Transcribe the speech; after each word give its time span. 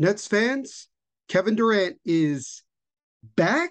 Nets 0.00 0.28
fans, 0.28 0.86
Kevin 1.28 1.56
Durant 1.56 1.96
is 2.04 2.62
back, 3.34 3.70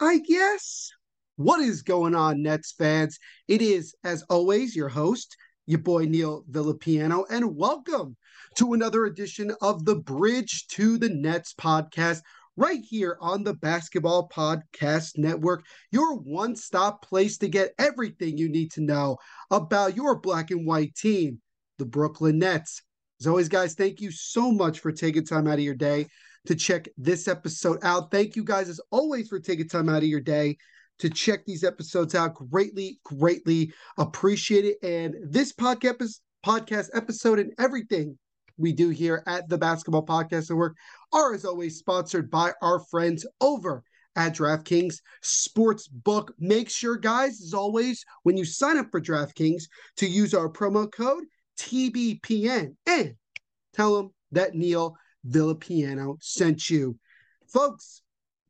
I 0.00 0.20
guess. 0.20 0.90
What 1.36 1.60
is 1.60 1.82
going 1.82 2.14
on, 2.14 2.42
Nets 2.42 2.72
fans? 2.72 3.18
It 3.46 3.60
is, 3.60 3.94
as 4.02 4.22
always, 4.30 4.74
your 4.74 4.88
host, 4.88 5.36
your 5.66 5.80
boy 5.80 6.06
Neil 6.06 6.44
Villapiano, 6.50 7.26
and 7.28 7.54
welcome 7.54 8.16
to 8.54 8.72
another 8.72 9.04
edition 9.04 9.52
of 9.60 9.84
the 9.84 9.96
Bridge 9.96 10.66
to 10.68 10.96
the 10.96 11.10
Nets 11.10 11.52
podcast, 11.52 12.22
right 12.56 12.80
here 12.82 13.18
on 13.20 13.44
the 13.44 13.52
Basketball 13.52 14.30
Podcast 14.30 15.18
Network, 15.18 15.62
your 15.92 16.16
one 16.16 16.56
stop 16.56 17.04
place 17.04 17.36
to 17.36 17.48
get 17.48 17.74
everything 17.78 18.38
you 18.38 18.48
need 18.48 18.72
to 18.72 18.80
know 18.80 19.18
about 19.50 19.94
your 19.94 20.18
black 20.18 20.50
and 20.50 20.66
white 20.66 20.94
team, 20.94 21.42
the 21.76 21.84
Brooklyn 21.84 22.38
Nets. 22.38 22.80
As 23.20 23.26
always, 23.26 23.48
guys, 23.48 23.74
thank 23.74 24.00
you 24.00 24.10
so 24.10 24.52
much 24.52 24.80
for 24.80 24.92
taking 24.92 25.24
time 25.24 25.46
out 25.46 25.54
of 25.54 25.64
your 25.64 25.74
day 25.74 26.06
to 26.46 26.54
check 26.54 26.88
this 26.96 27.28
episode 27.28 27.78
out. 27.82 28.10
Thank 28.10 28.36
you 28.36 28.44
guys, 28.44 28.68
as 28.68 28.80
always, 28.90 29.28
for 29.28 29.40
taking 29.40 29.68
time 29.68 29.88
out 29.88 30.02
of 30.02 30.08
your 30.08 30.20
day 30.20 30.58
to 30.98 31.10
check 31.10 31.44
these 31.44 31.64
episodes 31.64 32.14
out. 32.14 32.34
Greatly, 32.34 33.00
greatly 33.04 33.72
appreciate 33.98 34.64
it. 34.64 34.76
And 34.82 35.14
this 35.22 35.52
podcast 35.52 36.20
podcast 36.44 36.90
episode 36.94 37.38
and 37.38 37.52
everything 37.58 38.16
we 38.56 38.72
do 38.72 38.90
here 38.90 39.22
at 39.26 39.48
the 39.48 39.58
Basketball 39.58 40.06
Podcast 40.06 40.50
Network 40.50 40.76
are, 41.12 41.34
as 41.34 41.44
always, 41.44 41.78
sponsored 41.78 42.30
by 42.30 42.52
our 42.62 42.80
friends 42.80 43.26
over 43.40 43.82
at 44.14 44.34
DraftKings 44.34 44.96
Sportsbook. 45.22 46.28
Make 46.38 46.70
sure, 46.70 46.96
guys, 46.96 47.40
as 47.42 47.52
always, 47.52 48.04
when 48.22 48.36
you 48.36 48.44
sign 48.44 48.78
up 48.78 48.86
for 48.90 49.00
DraftKings, 49.00 49.64
to 49.96 50.06
use 50.06 50.34
our 50.34 50.48
promo 50.48 50.90
code 50.90 51.24
TBPN 51.58 52.76
and 52.86 53.14
tell 53.74 53.96
them 53.96 54.10
that 54.32 54.54
Neil 54.54 54.96
Villapiano 55.28 56.16
sent 56.20 56.70
you. 56.70 56.98
Folks, 57.52 58.02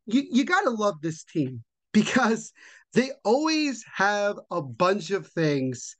you, 0.05 0.23
you 0.31 0.45
got 0.45 0.61
to 0.61 0.69
love 0.69 0.95
this 1.01 1.23
team 1.23 1.63
because 1.93 2.51
they 2.93 3.11
always 3.23 3.83
have 3.93 4.39
a 4.51 4.61
bunch 4.61 5.11
of 5.11 5.27
things 5.27 5.95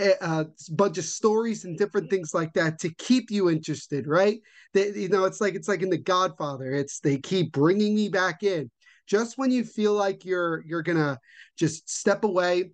a 0.00 0.24
uh, 0.24 0.44
bunch 0.70 0.98
of 0.98 1.04
stories 1.04 1.64
and 1.64 1.76
different 1.76 2.08
things 2.08 2.32
like 2.34 2.52
that 2.54 2.78
to 2.78 2.92
keep 2.94 3.30
you 3.30 3.50
interested 3.50 4.06
right 4.06 4.40
they, 4.72 4.90
you 4.92 5.08
know 5.08 5.24
it's 5.24 5.40
like 5.40 5.54
it's 5.54 5.68
like 5.68 5.82
in 5.82 5.90
the 5.90 5.98
godfather 5.98 6.72
it's 6.72 6.98
they 7.00 7.18
keep 7.18 7.52
bringing 7.52 7.94
me 7.94 8.08
back 8.08 8.42
in 8.42 8.70
just 9.06 9.36
when 9.36 9.50
you 9.50 9.64
feel 9.64 9.92
like 9.92 10.24
you're 10.24 10.64
you're 10.66 10.82
gonna 10.82 11.18
just 11.58 11.88
step 11.90 12.24
away 12.24 12.70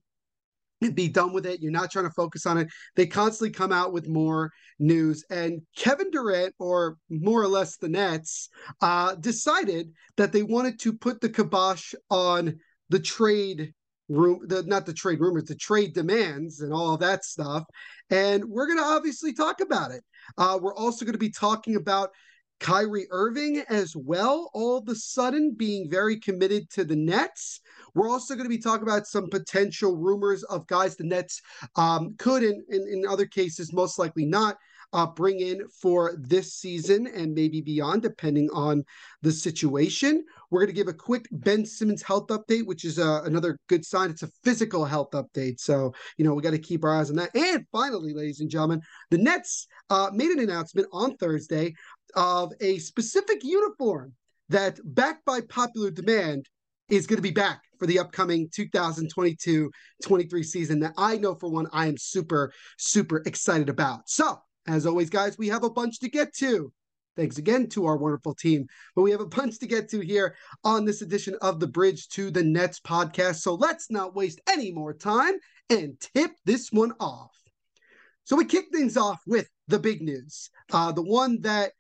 be 0.95 1.09
done 1.09 1.33
with 1.33 1.47
it. 1.47 1.61
You're 1.61 1.73
not 1.73 1.91
trying 1.91 2.07
to 2.07 2.13
focus 2.13 2.47
on 2.47 2.59
it. 2.59 2.69
They 2.97 3.07
constantly 3.07 3.51
come 3.51 3.73
out 3.73 3.93
with 3.93 4.09
more 4.09 4.53
news. 4.79 5.25
And 5.31 5.63
Kevin 5.77 6.11
Durant, 6.11 6.55
or 6.59 6.97
more 7.11 7.43
or 7.43 7.49
less 7.49 7.77
the 7.77 7.89
Nets, 7.89 8.49
uh, 8.81 9.15
decided 9.17 9.93
that 10.17 10.33
they 10.33 10.43
wanted 10.43 10.79
to 10.81 10.93
put 10.93 11.21
the 11.21 11.29
kibosh 11.29 11.95
on 12.11 12.59
the 12.91 13.01
trade 13.01 13.75
room, 14.09 14.41
the 14.47 14.63
not 14.63 14.87
the 14.87 14.95
trade 14.95 15.21
rumors, 15.21 15.45
the 15.45 15.55
trade 15.55 15.95
demands 15.95 16.61
and 16.61 16.73
all 16.73 16.97
that 16.97 17.25
stuff. 17.25 17.65
And 18.11 18.45
we're 18.45 18.67
going 18.67 18.79
to 18.79 18.85
obviously 18.85 19.33
talk 19.33 19.61
about 19.61 19.91
it. 19.91 20.03
Uh, 20.37 20.59
we're 20.61 20.75
also 20.75 21.05
going 21.05 21.13
to 21.15 21.19
be 21.19 21.31
talking 21.31 21.77
about 21.77 22.11
Kyrie 22.61 23.07
Irving 23.11 23.63
as 23.69 23.95
well, 23.97 24.51
all 24.53 24.79
of 24.79 24.89
a 24.89 24.95
sudden 24.95 25.55
being 25.57 25.89
very 25.89 26.19
committed 26.19 26.69
to 26.71 26.85
the 26.85 26.97
Nets. 26.97 27.61
We're 27.95 28.11
also 28.11 28.35
going 28.35 28.45
to 28.45 28.51
be 28.51 28.59
talking 28.59 28.83
about 28.83 29.07
some 29.07 29.29
potential 29.31 29.97
rumors 29.97 30.43
of 30.45 30.67
guys 30.67 30.97
the 30.97 31.05
Nets 31.05 31.41
um, 31.77 32.15
could, 32.19 32.43
and 32.43 32.63
in 32.69 33.05
other 33.09 33.27
cases, 33.27 33.73
most 33.73 33.99
likely 33.99 34.25
not, 34.25 34.59
uh, 34.93 35.07
bring 35.07 35.41
in 35.41 35.67
for 35.69 36.15
this 36.19 36.55
season 36.55 37.07
and 37.07 37.35
maybe 37.35 37.61
beyond, 37.61 38.03
depending 38.03 38.49
on 38.53 38.85
the 39.23 39.33
situation. 39.33 40.25
We're 40.51 40.61
going 40.61 40.69
to 40.69 40.73
give 40.73 40.89
a 40.89 40.95
quick 40.95 41.27
Ben 41.31 41.67
Simmons 41.67 42.03
health 42.03 42.29
update, 42.29 42.67
which 42.67 42.85
is 42.85 42.99
uh, 42.99 43.23
another 43.25 43.59
good 43.69 43.85
sign. 43.85 44.11
It's 44.11 44.23
a 44.23 44.31
physical 44.45 44.85
health 44.85 45.11
update. 45.13 45.61
So, 45.61 45.93
you 46.17 46.25
know, 46.25 46.35
we 46.35 46.43
got 46.43 46.53
to 46.53 46.59
keep 46.59 46.85
our 46.85 46.95
eyes 46.95 47.11
on 47.11 47.17
that. 47.17 47.35
And 47.35 47.67
finally, 47.71 48.15
ladies 48.15 48.41
and 48.41 48.51
gentlemen, 48.51 48.81
the 49.11 49.19
Nets 49.19 49.67
uh, 49.91 50.11
made 50.13 50.31
an 50.31 50.41
announcement 50.41 50.89
on 50.93 51.17
Thursday 51.17 51.75
of 52.17 52.53
a 52.61 52.79
specific 52.79 53.45
uniform 53.45 54.15
that, 54.49 54.81
backed 54.83 55.27
by 55.27 55.43
popular 55.43 55.91
demand, 55.91 56.47
is 56.89 57.07
going 57.07 57.19
to 57.19 57.23
be 57.23 57.31
back 57.31 57.63
for 57.79 57.87
the 57.87 57.99
upcoming 57.99 58.49
2022 58.51 59.71
23 60.03 60.43
season 60.43 60.81
that 60.81 60.95
I 60.97 61.19
know 61.19 61.35
for 61.35 61.51
one 61.51 61.67
I 61.71 61.87
am 61.87 61.99
super, 61.99 62.53
super 62.79 63.23
excited 63.27 63.69
about. 63.69 64.09
So, 64.09 64.41
as 64.69 64.87
always, 64.87 65.11
guys, 65.11 65.39
we 65.39 65.49
have 65.49 65.65
a 65.65 65.71
bunch 65.71 65.99
to 66.01 66.09
get 66.09 66.35
to. 66.37 66.73
Thanks 67.17 67.39
again 67.39 67.69
to 67.71 67.87
our 67.87 67.97
wonderful 67.97 68.35
team. 68.35 68.67
But 68.95 69.03
we 69.03 69.11
have 69.11 69.21
a 69.21 69.27
bunch 69.27 69.59
to 69.59 69.67
get 69.67 69.89
to 69.91 70.01
here 70.01 70.37
on 70.63 70.85
this 70.85 71.03
edition 71.03 71.37
of 71.43 71.59
the 71.59 71.67
Bridge 71.67 72.09
to 72.11 72.31
the 72.31 72.45
Nets 72.45 72.79
podcast. 72.79 73.37
So 73.37 73.55
let's 73.55 73.91
not 73.91 74.15
waste 74.15 74.41
any 74.49 74.71
more 74.71 74.95
time 74.95 75.35
and 75.69 75.99
tip 76.15 76.31
this 76.45 76.71
one 76.71 76.93
off. 77.01 77.33
So 78.25 78.37
we 78.37 78.45
kick 78.45 78.67
things 78.71 78.97
off 78.97 79.21
with 79.27 79.49
the 79.67 79.79
big 79.79 80.03
news, 80.03 80.51
uh, 80.73 80.93
the 80.93 81.03
one 81.03 81.41
that 81.41 81.73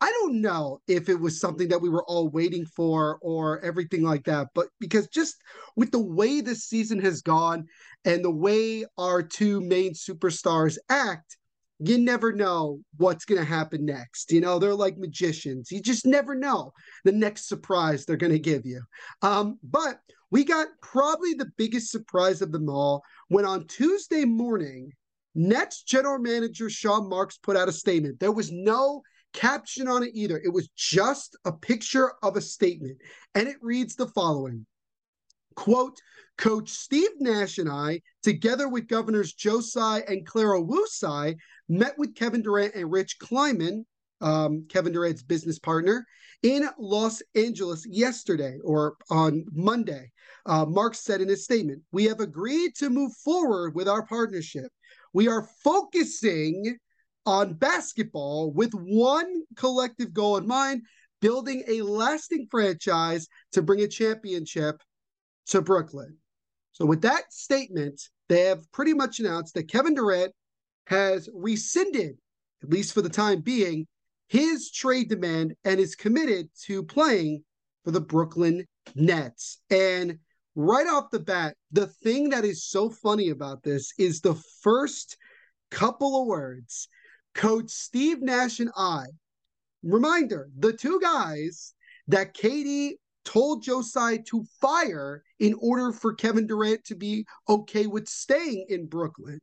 I 0.00 0.10
don't 0.10 0.42
know 0.42 0.80
if 0.86 1.08
it 1.08 1.18
was 1.18 1.40
something 1.40 1.68
that 1.68 1.80
we 1.80 1.88
were 1.88 2.04
all 2.04 2.28
waiting 2.28 2.66
for 2.66 3.18
or 3.22 3.60
everything 3.60 4.02
like 4.02 4.24
that, 4.24 4.48
but 4.54 4.66
because 4.78 5.08
just 5.08 5.36
with 5.74 5.90
the 5.90 6.02
way 6.02 6.40
this 6.40 6.64
season 6.64 7.00
has 7.00 7.22
gone 7.22 7.66
and 8.04 8.22
the 8.22 8.30
way 8.30 8.84
our 8.98 9.22
two 9.22 9.62
main 9.62 9.94
superstars 9.94 10.76
act, 10.90 11.38
you 11.78 11.98
never 11.98 12.32
know 12.32 12.80
what's 12.96 13.24
going 13.24 13.40
to 13.40 13.46
happen 13.46 13.84
next. 13.84 14.32
You 14.32 14.40
know, 14.40 14.58
they're 14.58 14.74
like 14.74 14.96
magicians. 14.96 15.70
You 15.70 15.80
just 15.80 16.06
never 16.06 16.34
know 16.34 16.72
the 17.04 17.12
next 17.12 17.48
surprise 17.48 18.04
they're 18.04 18.16
going 18.16 18.32
to 18.32 18.38
give 18.38 18.64
you. 18.64 18.82
Um, 19.22 19.58
but 19.62 20.00
we 20.30 20.44
got 20.44 20.68
probably 20.80 21.34
the 21.34 21.50
biggest 21.56 21.90
surprise 21.90 22.42
of 22.42 22.52
them 22.52 22.68
all 22.68 23.02
when 23.28 23.44
on 23.44 23.66
Tuesday 23.66 24.24
morning, 24.24 24.90
Nets 25.34 25.82
general 25.82 26.18
manager 26.18 26.70
Sean 26.70 27.08
Marks 27.08 27.36
put 27.36 27.56
out 27.56 27.68
a 27.68 27.72
statement. 27.72 28.20
There 28.20 28.32
was 28.32 28.50
no 28.50 29.02
caption 29.34 29.86
on 29.86 30.02
it 30.02 30.12
either. 30.14 30.40
It 30.42 30.52
was 30.52 30.68
just 30.76 31.36
a 31.44 31.52
picture 31.52 32.12
of 32.22 32.36
a 32.36 32.40
statement. 32.40 32.96
And 33.34 33.46
it 33.46 33.56
reads 33.60 33.94
the 33.94 34.08
following 34.08 34.66
quote, 35.56 35.98
Coach 36.38 36.70
Steve 36.70 37.10
Nash 37.18 37.58
and 37.58 37.68
I, 37.68 38.02
together 38.22 38.68
with 38.68 38.88
Governors 38.88 39.32
Joe 39.32 39.62
and 40.06 40.26
Clara 40.26 40.60
Wu 40.60 40.86
Tsai, 40.86 41.36
met 41.68 41.98
with 41.98 42.14
Kevin 42.14 42.42
Durant 42.42 42.74
and 42.74 42.90
Rich 42.90 43.18
Kleiman, 43.18 43.86
um, 44.20 44.66
Kevin 44.68 44.92
Durant's 44.92 45.22
business 45.22 45.58
partner, 45.58 46.06
in 46.42 46.68
Los 46.78 47.22
Angeles 47.34 47.86
yesterday 47.88 48.58
or 48.62 48.96
on 49.10 49.44
Monday. 49.52 50.12
Uh, 50.44 50.64
Mark 50.66 50.94
said 50.94 51.20
in 51.20 51.28
his 51.28 51.44
statement, 51.44 51.82
We 51.90 52.04
have 52.04 52.20
agreed 52.20 52.74
to 52.76 52.90
move 52.90 53.12
forward 53.24 53.74
with 53.74 53.88
our 53.88 54.04
partnership. 54.06 54.70
We 55.12 55.28
are 55.28 55.48
focusing 55.64 56.76
on 57.24 57.54
basketball 57.54 58.52
with 58.52 58.72
one 58.72 59.42
collective 59.56 60.12
goal 60.12 60.36
in 60.36 60.46
mind 60.46 60.82
building 61.20 61.64
a 61.66 61.82
lasting 61.82 62.46
franchise 62.50 63.26
to 63.52 63.62
bring 63.62 63.80
a 63.80 63.88
championship 63.88 64.80
to 65.46 65.62
Brooklyn. 65.62 66.16
So, 66.72 66.84
with 66.84 67.02
that 67.02 67.32
statement, 67.32 68.00
they 68.28 68.42
have 68.42 68.70
pretty 68.72 68.94
much 68.94 69.18
announced 69.18 69.54
that 69.54 69.68
Kevin 69.68 69.94
Durant 69.94 70.32
has 70.86 71.28
rescinded, 71.34 72.16
at 72.62 72.70
least 72.70 72.92
for 72.92 73.02
the 73.02 73.08
time 73.08 73.40
being, 73.40 73.86
his 74.28 74.70
trade 74.70 75.08
demand 75.08 75.54
and 75.64 75.78
is 75.78 75.94
committed 75.94 76.48
to 76.64 76.82
playing 76.82 77.44
for 77.84 77.92
the 77.92 78.00
Brooklyn 78.00 78.66
Nets. 78.94 79.60
And 79.70 80.18
right 80.54 80.86
off 80.86 81.10
the 81.10 81.20
bat, 81.20 81.56
the 81.70 81.86
thing 81.86 82.30
that 82.30 82.44
is 82.44 82.66
so 82.66 82.90
funny 82.90 83.30
about 83.30 83.62
this 83.62 83.92
is 83.98 84.20
the 84.20 84.34
first 84.62 85.16
couple 85.70 86.20
of 86.20 86.26
words 86.26 86.88
Coach 87.34 87.70
Steve 87.70 88.22
Nash 88.22 88.60
and 88.60 88.70
I. 88.76 89.04
Reminder 89.82 90.48
the 90.58 90.72
two 90.72 90.98
guys 91.00 91.74
that 92.08 92.34
KD 92.34 92.94
told 93.26 93.62
Tsai 93.64 94.18
to 94.28 94.44
fire 94.60 95.22
in 95.38 95.54
order 95.60 95.92
for 95.92 96.14
Kevin 96.14 96.46
Durant 96.46 96.84
to 96.84 96.94
be 96.94 97.26
okay 97.48 97.86
with 97.86 98.08
staying 98.08 98.66
in 98.70 98.86
Brooklyn. 98.86 99.40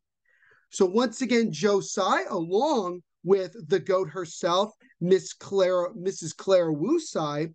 So 0.72 0.88
once 0.88 1.22
again, 1.22 1.52
Tsai, 1.54 2.24
along 2.30 3.02
with 3.24 3.56
the 3.68 3.80
goat 3.80 4.10
herself, 4.10 4.72
Miss 5.00 5.34
Clara, 5.34 5.94
Mrs. 5.94 6.36
Clara 6.36 6.74
Wu 6.74 7.00
Tsai, 7.00 7.50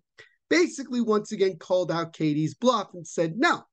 basically 0.49 1.01
once 1.01 1.31
again 1.31 1.57
called 1.57 1.91
out 1.91 2.13
KD's 2.13 2.53
bluff 2.53 2.93
and 2.93 3.05
said 3.05 3.33
no. 3.35 3.63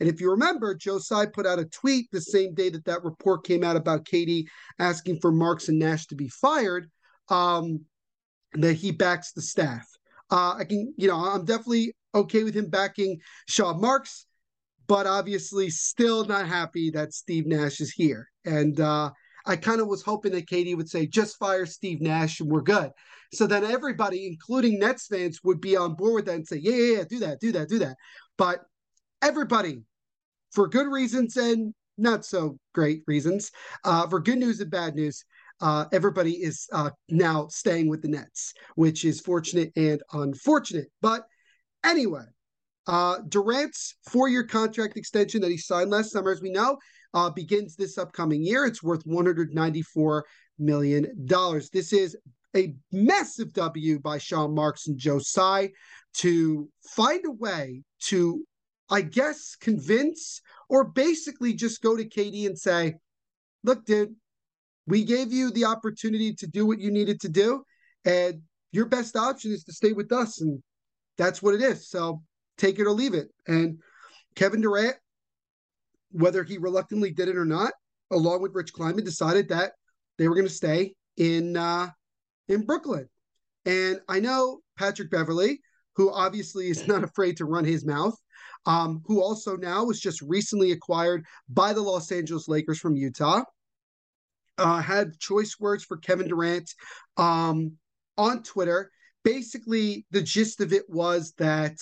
And 0.00 0.08
if 0.08 0.20
you 0.20 0.30
remember, 0.30 0.76
Tsai 0.76 1.26
put 1.26 1.46
out 1.46 1.58
a 1.58 1.66
tweet 1.66 2.08
the 2.10 2.20
same 2.20 2.54
day 2.54 2.70
that 2.70 2.84
that 2.86 3.04
report 3.04 3.44
came 3.44 3.62
out 3.62 3.76
about 3.76 4.04
KD 4.04 4.44
asking 4.78 5.20
for 5.20 5.30
Marks 5.30 5.68
and 5.68 5.78
Nash 5.78 6.06
to 6.06 6.14
be 6.14 6.28
fired, 6.28 6.90
um, 7.28 7.84
that 8.54 8.74
he 8.74 8.90
backs 8.90 9.32
the 9.32 9.42
staff. 9.42 9.86
Uh, 10.30 10.54
I 10.58 10.64
can, 10.64 10.94
you 10.96 11.08
know, 11.08 11.16
I'm 11.16 11.44
definitely 11.44 11.94
okay 12.14 12.44
with 12.44 12.54
him 12.54 12.68
backing 12.68 13.18
Sean 13.48 13.80
Marks, 13.80 14.26
but 14.86 15.06
obviously 15.06 15.70
still 15.70 16.24
not 16.24 16.46
happy 16.46 16.90
that 16.90 17.14
Steve 17.14 17.46
Nash 17.46 17.80
is 17.80 17.92
here. 17.92 18.28
And 18.44 18.78
uh, 18.80 19.10
I 19.46 19.56
kind 19.56 19.80
of 19.80 19.88
was 19.88 20.02
hoping 20.02 20.32
that 20.32 20.48
KD 20.48 20.76
would 20.76 20.88
say, 20.88 21.06
just 21.06 21.38
fire 21.38 21.66
Steve 21.66 22.00
Nash 22.00 22.40
and 22.40 22.50
we're 22.50 22.62
good. 22.62 22.90
So 23.32 23.46
then 23.46 23.64
everybody, 23.64 24.26
including 24.26 24.78
Nets 24.78 25.06
fans, 25.06 25.40
would 25.44 25.60
be 25.60 25.76
on 25.76 25.94
board 25.94 26.14
with 26.14 26.24
that 26.26 26.34
and 26.36 26.46
say, 26.46 26.58
yeah, 26.58 26.74
yeah, 26.74 26.96
yeah, 26.98 27.04
do 27.08 27.18
that, 27.20 27.40
do 27.40 27.52
that, 27.52 27.68
do 27.68 27.78
that. 27.80 27.96
But 28.38 28.60
everybody, 29.22 29.82
for 30.52 30.68
good 30.68 30.86
reasons 30.86 31.36
and 31.36 31.74
not 31.98 32.24
so 32.24 32.58
great 32.74 33.02
reasons, 33.06 33.50
uh, 33.84 34.06
for 34.08 34.20
good 34.20 34.38
news 34.38 34.60
and 34.60 34.70
bad 34.70 34.94
news, 34.94 35.24
uh, 35.60 35.86
everybody 35.92 36.32
is 36.32 36.68
uh, 36.72 36.90
now 37.08 37.48
staying 37.48 37.88
with 37.88 38.02
the 38.02 38.08
Nets, 38.08 38.52
which 38.76 39.04
is 39.04 39.20
fortunate 39.20 39.72
and 39.76 40.02
unfortunate. 40.12 40.88
But 41.00 41.26
anyway, 41.84 42.24
uh, 42.86 43.18
Durant's 43.28 43.96
four-year 44.10 44.44
contract 44.44 44.96
extension 44.96 45.40
that 45.42 45.50
he 45.50 45.56
signed 45.56 45.90
last 45.90 46.10
summer, 46.10 46.30
as 46.30 46.42
we 46.42 46.50
know, 46.50 46.78
uh, 47.14 47.30
begins 47.30 47.76
this 47.76 47.96
upcoming 47.96 48.42
year. 48.42 48.66
It's 48.66 48.82
worth 48.82 49.02
194 49.04 50.24
million 50.58 51.26
dollars. 51.26 51.70
This 51.70 51.92
is 51.92 52.16
a 52.56 52.74
massive 52.92 53.52
W 53.52 53.98
by 54.00 54.18
Sean 54.18 54.54
Marks 54.54 54.86
and 54.86 54.98
Joe 54.98 55.18
Tsai 55.18 55.70
to 56.14 56.68
find 56.90 57.24
a 57.26 57.30
way 57.32 57.82
to, 58.06 58.44
I 58.90 59.00
guess, 59.02 59.56
convince 59.56 60.40
or 60.68 60.84
basically 60.84 61.54
just 61.54 61.82
go 61.82 61.96
to 61.96 62.04
KD 62.08 62.46
and 62.46 62.58
say, 62.58 62.94
"Look, 63.64 63.84
dude, 63.84 64.14
we 64.86 65.04
gave 65.04 65.32
you 65.32 65.50
the 65.50 65.64
opportunity 65.64 66.34
to 66.34 66.46
do 66.46 66.66
what 66.66 66.80
you 66.80 66.90
needed 66.90 67.20
to 67.22 67.28
do, 67.28 67.64
and 68.04 68.42
your 68.72 68.86
best 68.86 69.16
option 69.16 69.52
is 69.52 69.64
to 69.64 69.72
stay 69.72 69.92
with 69.92 70.12
us, 70.12 70.40
and 70.40 70.62
that's 71.16 71.42
what 71.42 71.54
it 71.54 71.60
is. 71.60 71.88
So 71.88 72.22
take 72.58 72.78
it 72.78 72.86
or 72.86 72.92
leave 72.92 73.14
it." 73.14 73.28
And 73.46 73.78
Kevin 74.34 74.60
Durant 74.60 74.96
whether 76.14 76.44
he 76.44 76.58
reluctantly 76.58 77.10
did 77.10 77.28
it 77.28 77.36
or 77.36 77.44
not, 77.44 77.72
along 78.12 78.40
with 78.40 78.54
Rich 78.54 78.72
Kleiman, 78.72 79.04
decided 79.04 79.48
that 79.48 79.72
they 80.16 80.28
were 80.28 80.34
going 80.34 80.46
to 80.46 80.52
stay 80.52 80.94
in 81.16 81.56
uh, 81.56 81.88
in 82.48 82.64
Brooklyn. 82.64 83.08
And 83.66 84.00
I 84.08 84.20
know 84.20 84.60
Patrick 84.78 85.10
Beverley, 85.10 85.60
who 85.96 86.12
obviously 86.12 86.68
is 86.68 86.86
not 86.86 87.02
afraid 87.02 87.36
to 87.38 87.46
run 87.46 87.64
his 87.64 87.84
mouth, 87.84 88.14
um, 88.64 89.02
who 89.06 89.20
also 89.20 89.56
now 89.56 89.84
was 89.84 90.00
just 90.00 90.22
recently 90.22 90.70
acquired 90.70 91.24
by 91.48 91.72
the 91.72 91.82
Los 91.82 92.12
Angeles 92.12 92.46
Lakers 92.46 92.78
from 92.78 92.96
Utah, 92.96 93.42
uh, 94.58 94.80
had 94.80 95.18
choice 95.18 95.56
words 95.58 95.84
for 95.84 95.96
Kevin 95.96 96.28
Durant 96.28 96.72
um, 97.16 97.72
on 98.16 98.44
Twitter 98.44 98.90
basically 99.24 100.04
the 100.10 100.22
gist 100.22 100.60
of 100.60 100.72
it 100.72 100.84
was 100.88 101.32
that 101.38 101.76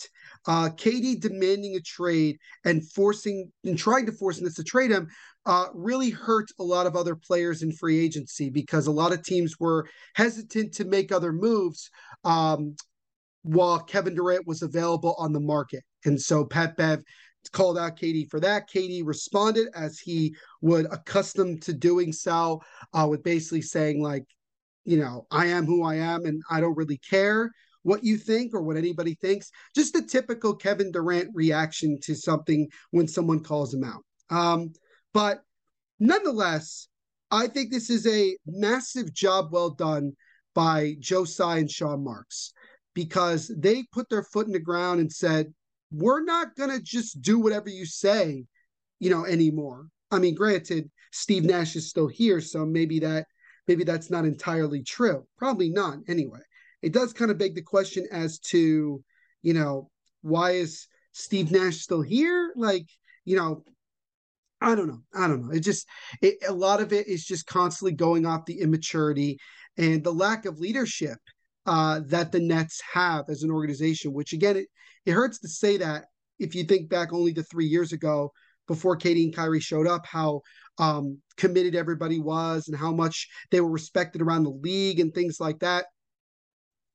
uh, 0.46 0.70
KD 0.70 1.20
demanding 1.20 1.76
a 1.76 1.80
trade 1.80 2.38
and 2.64 2.88
forcing 2.92 3.50
and 3.64 3.76
trying 3.76 4.06
to 4.06 4.12
force 4.12 4.40
this 4.40 4.54
to 4.54 4.64
trade 4.64 4.90
him 4.90 5.08
uh, 5.44 5.66
really 5.74 6.10
hurt 6.10 6.48
a 6.58 6.62
lot 6.62 6.86
of 6.86 6.96
other 6.96 7.16
players 7.16 7.62
in 7.62 7.72
free 7.72 7.98
agency 7.98 8.48
because 8.48 8.86
a 8.86 8.92
lot 8.92 9.12
of 9.12 9.24
teams 9.24 9.58
were 9.58 9.88
hesitant 10.14 10.72
to 10.74 10.84
make 10.84 11.10
other 11.10 11.32
moves 11.32 11.90
um, 12.24 12.76
while 13.42 13.80
Kevin 13.80 14.14
Durant 14.14 14.46
was 14.46 14.62
available 14.62 15.16
on 15.18 15.32
the 15.32 15.40
market. 15.40 15.82
And 16.04 16.20
so 16.20 16.44
Pat 16.44 16.76
Bev 16.76 17.02
called 17.50 17.76
out 17.76 17.96
KD 17.96 18.30
for 18.30 18.38
that. 18.38 18.70
KD 18.70 19.02
responded 19.04 19.68
as 19.74 19.98
he 19.98 20.36
would 20.60 20.86
accustomed 20.92 21.62
to 21.62 21.72
doing 21.72 22.12
so, 22.12 22.62
uh, 22.92 23.06
with 23.10 23.24
basically 23.24 23.62
saying 23.62 24.00
like, 24.00 24.24
you 24.84 24.98
know, 24.98 25.26
I 25.30 25.46
am 25.46 25.66
who 25.66 25.82
I 25.84 25.96
am 25.96 26.24
and 26.24 26.42
I 26.50 26.60
don't 26.60 26.76
really 26.76 26.98
care 26.98 27.50
what 27.82 28.04
you 28.04 28.16
think 28.16 28.54
or 28.54 28.62
what 28.62 28.76
anybody 28.76 29.14
thinks. 29.14 29.50
Just 29.74 29.92
the 29.92 30.02
typical 30.02 30.54
Kevin 30.54 30.92
Durant 30.92 31.30
reaction 31.34 31.98
to 32.02 32.14
something 32.14 32.68
when 32.90 33.08
someone 33.08 33.42
calls 33.42 33.74
him 33.74 33.84
out. 33.84 34.04
Um, 34.30 34.72
but 35.12 35.42
nonetheless, 35.98 36.88
I 37.30 37.46
think 37.46 37.70
this 37.70 37.90
is 37.90 38.06
a 38.06 38.36
massive 38.46 39.12
job 39.12 39.48
well 39.52 39.70
done 39.70 40.12
by 40.54 40.96
Joe 41.00 41.24
Tsai 41.24 41.58
and 41.58 41.70
Sean 41.70 42.04
Marks 42.04 42.52
because 42.94 43.52
they 43.56 43.84
put 43.92 44.08
their 44.10 44.22
foot 44.22 44.46
in 44.46 44.52
the 44.52 44.60
ground 44.60 45.00
and 45.00 45.10
said, 45.10 45.52
we're 45.90 46.22
not 46.22 46.54
going 46.56 46.70
to 46.70 46.80
just 46.80 47.20
do 47.22 47.38
whatever 47.38 47.68
you 47.68 47.86
say, 47.86 48.44
you 48.98 49.10
know, 49.10 49.24
anymore. 49.24 49.86
I 50.10 50.18
mean, 50.18 50.34
granted, 50.34 50.90
Steve 51.10 51.44
Nash 51.44 51.74
is 51.74 51.88
still 51.88 52.08
here, 52.08 52.40
so 52.40 52.64
maybe 52.64 52.98
that 53.00 53.26
maybe 53.68 53.84
that's 53.84 54.10
not 54.10 54.24
entirely 54.24 54.82
true. 54.82 55.26
Probably 55.38 55.70
not 55.70 55.98
anyway. 56.08 56.40
It 56.82 56.92
does 56.92 57.12
kind 57.12 57.30
of 57.30 57.38
beg 57.38 57.54
the 57.54 57.62
question 57.62 58.06
as 58.10 58.38
to, 58.50 59.02
you 59.42 59.54
know, 59.54 59.90
why 60.22 60.52
is 60.52 60.86
Steve 61.12 61.50
Nash 61.50 61.76
still 61.76 62.02
here? 62.02 62.52
Like, 62.56 62.86
you 63.24 63.36
know, 63.36 63.64
I 64.60 64.74
don't 64.74 64.88
know. 64.88 65.02
I 65.14 65.26
don't 65.26 65.46
know. 65.46 65.52
It 65.52 65.60
just 65.60 65.86
it, 66.20 66.36
a 66.46 66.52
lot 66.52 66.80
of 66.80 66.92
it 66.92 67.08
is 67.08 67.24
just 67.24 67.46
constantly 67.46 67.92
going 67.92 68.26
off 68.26 68.46
the 68.46 68.60
immaturity 68.60 69.38
and 69.76 70.02
the 70.02 70.12
lack 70.12 70.44
of 70.44 70.58
leadership 70.58 71.18
uh, 71.66 72.00
that 72.06 72.32
the 72.32 72.40
Nets 72.40 72.80
have 72.92 73.24
as 73.28 73.42
an 73.42 73.50
organization. 73.50 74.12
Which 74.12 74.32
again, 74.32 74.56
it 74.56 74.68
it 75.04 75.12
hurts 75.12 75.40
to 75.40 75.48
say 75.48 75.78
that 75.78 76.06
if 76.38 76.54
you 76.54 76.64
think 76.64 76.88
back 76.88 77.12
only 77.12 77.32
to 77.34 77.42
three 77.42 77.66
years 77.66 77.92
ago 77.92 78.32
before 78.66 78.96
KD 78.96 79.24
and 79.24 79.34
Kyrie 79.34 79.60
showed 79.60 79.86
up, 79.86 80.06
how 80.06 80.42
um, 80.78 81.18
committed 81.36 81.74
everybody 81.74 82.18
was 82.18 82.68
and 82.68 82.76
how 82.76 82.92
much 82.92 83.28
they 83.50 83.60
were 83.60 83.70
respected 83.70 84.22
around 84.22 84.44
the 84.44 84.50
league 84.50 85.00
and 85.00 85.14
things 85.14 85.38
like 85.40 85.58
that. 85.60 85.86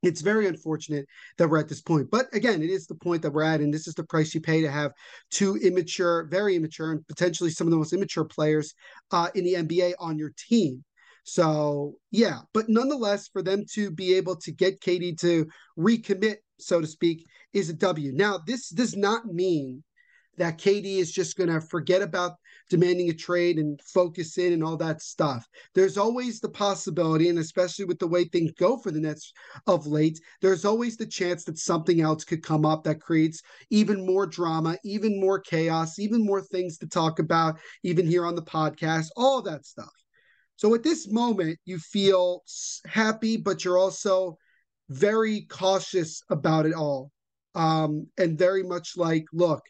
It's 0.04 0.22
very 0.22 0.48
unfortunate 0.48 1.08
that 1.38 1.50
we're 1.50 1.60
at 1.60 1.68
this 1.68 1.81
point. 1.81 2.10
But 2.12 2.28
again, 2.34 2.62
it 2.62 2.69
is 2.69 2.86
the 2.86 2.96
point 2.96 3.24
that 3.24 3.31
we're 3.31 3.44
at, 3.44 3.62
and 3.62 3.74
this 3.74 3.88
is 3.88 3.96
the 3.96 4.04
price 4.04 4.34
you 4.34 4.42
pay 4.42 4.62
to 4.62 4.69
have 4.69 4.92
two 5.31 5.58
immature, 5.58 6.28
very 6.30 6.56
immature, 6.56 6.92
and 6.92 7.08
potentially 7.08 7.50
some 7.50 7.66
of 7.66 7.72
the 7.72 7.78
most 7.78 7.94
immature 7.94 8.25
players 8.25 8.74
uh, 9.12 9.30
in 9.34 9.44
the 9.44 9.56
NBA 9.56 9.94
on 10.00 10.18
your 10.18 10.31
team. 10.50 10.84
So, 11.24 11.96
yeah, 12.12 12.40
but 12.54 12.69
nonetheless, 12.69 13.28
for 13.28 13.42
them 13.42 13.66
to 13.74 13.92
be 13.92 14.14
able 14.14 14.38
to 14.38 14.52
get 14.52 14.80
KD 14.80 15.19
to 15.19 15.48
recommit, 15.78 16.38
so 16.58 16.80
to 16.80 16.88
speak, 16.88 17.25
is 17.52 17.69
a 17.69 17.74
W. 17.74 18.14
Now, 18.14 18.40
this 18.46 18.69
does 18.69 18.96
not 18.96 19.25
mean 19.25 19.84
that 20.38 20.57
KD 20.57 20.98
is 20.98 21.12
just 21.12 21.38
going 21.38 21.50
to 21.50 21.62
forget 21.62 22.01
about 22.01 22.34
demanding 22.69 23.10
a 23.10 23.13
trade 23.13 23.57
and 23.57 23.80
focus 23.81 24.38
in 24.38 24.54
and 24.54 24.63
all 24.63 24.78
that 24.78 25.01
stuff. 25.01 25.48
There's 25.74 25.98
always 25.98 26.39
the 26.39 26.50
possibility, 26.50 27.30
and 27.30 27.39
especially 27.39 27.86
with 27.86 28.00
the 28.00 28.07
way 28.07 28.25
things 28.25 28.51
go 28.57 28.78
for 28.78 28.92
the 28.92 29.00
Nets 29.00 29.31
of 29.68 29.88
late, 29.88 30.19
there's 30.42 30.66
always 30.66 30.98
the 30.98 31.06
chance 31.06 31.44
that 31.45 31.57
something 31.57 32.01
else 32.01 32.24
could 32.24 32.44
come 32.44 32.66
up 32.66 32.84
that 32.84 33.01
creates 33.01 33.42
even 33.69 34.06
more 34.06 34.25
drama, 34.25 34.78
even 34.84 35.19
more 35.19 35.39
chaos, 35.39 36.00
even 36.00 36.25
more 36.25 36.42
things 36.42 36.78
to 36.80 36.88
talk 36.88 37.19
about, 37.19 37.57
even 37.83 38.06
here 38.06 38.25
on 38.25 38.36
the 38.36 38.42
podcast, 38.42 39.07
all 39.16 39.42
that 39.42 39.66
stuff. 39.66 39.94
So 40.57 40.74
at 40.74 40.83
this 40.83 41.07
moment, 41.07 41.60
you 41.66 41.78
feel 41.78 42.44
happy, 42.86 43.38
but 43.38 43.63
you're 43.63 43.78
also 43.78 44.38
very 44.90 45.42
cautious 45.50 46.22
about 46.30 46.66
it 46.66 46.74
all. 46.74 47.12
Um, 47.56 48.07
and 48.18 48.38
very 48.38 48.64
much 48.64 48.97
like, 48.97 49.26
look, 49.33 49.61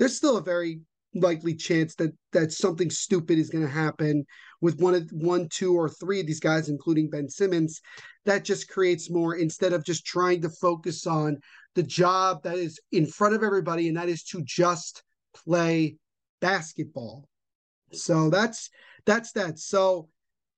there's 0.00 0.16
still 0.16 0.38
a 0.38 0.42
very 0.42 0.80
likely 1.14 1.54
chance 1.54 1.94
that 1.96 2.12
that 2.32 2.52
something 2.52 2.88
stupid 2.88 3.38
is 3.38 3.50
going 3.50 3.64
to 3.64 3.70
happen 3.70 4.24
with 4.62 4.80
one 4.80 4.94
of 4.94 5.08
one, 5.12 5.46
two, 5.50 5.76
or 5.76 5.88
three 5.88 6.20
of 6.20 6.26
these 6.26 6.40
guys, 6.40 6.68
including 6.68 7.10
Ben 7.10 7.28
Simmons. 7.28 7.80
That 8.24 8.44
just 8.44 8.68
creates 8.68 9.10
more 9.10 9.36
instead 9.36 9.74
of 9.74 9.84
just 9.84 10.06
trying 10.06 10.40
to 10.42 10.48
focus 10.48 11.06
on 11.06 11.38
the 11.74 11.82
job 11.82 12.42
that 12.44 12.56
is 12.56 12.80
in 12.90 13.06
front 13.06 13.34
of 13.34 13.42
everybody, 13.42 13.88
and 13.88 13.96
that 13.98 14.08
is 14.08 14.24
to 14.24 14.42
just 14.42 15.02
play 15.34 15.96
basketball. 16.40 17.28
So 17.92 18.30
that's 18.30 18.70
that's 19.04 19.32
that. 19.32 19.58
So 19.58 20.08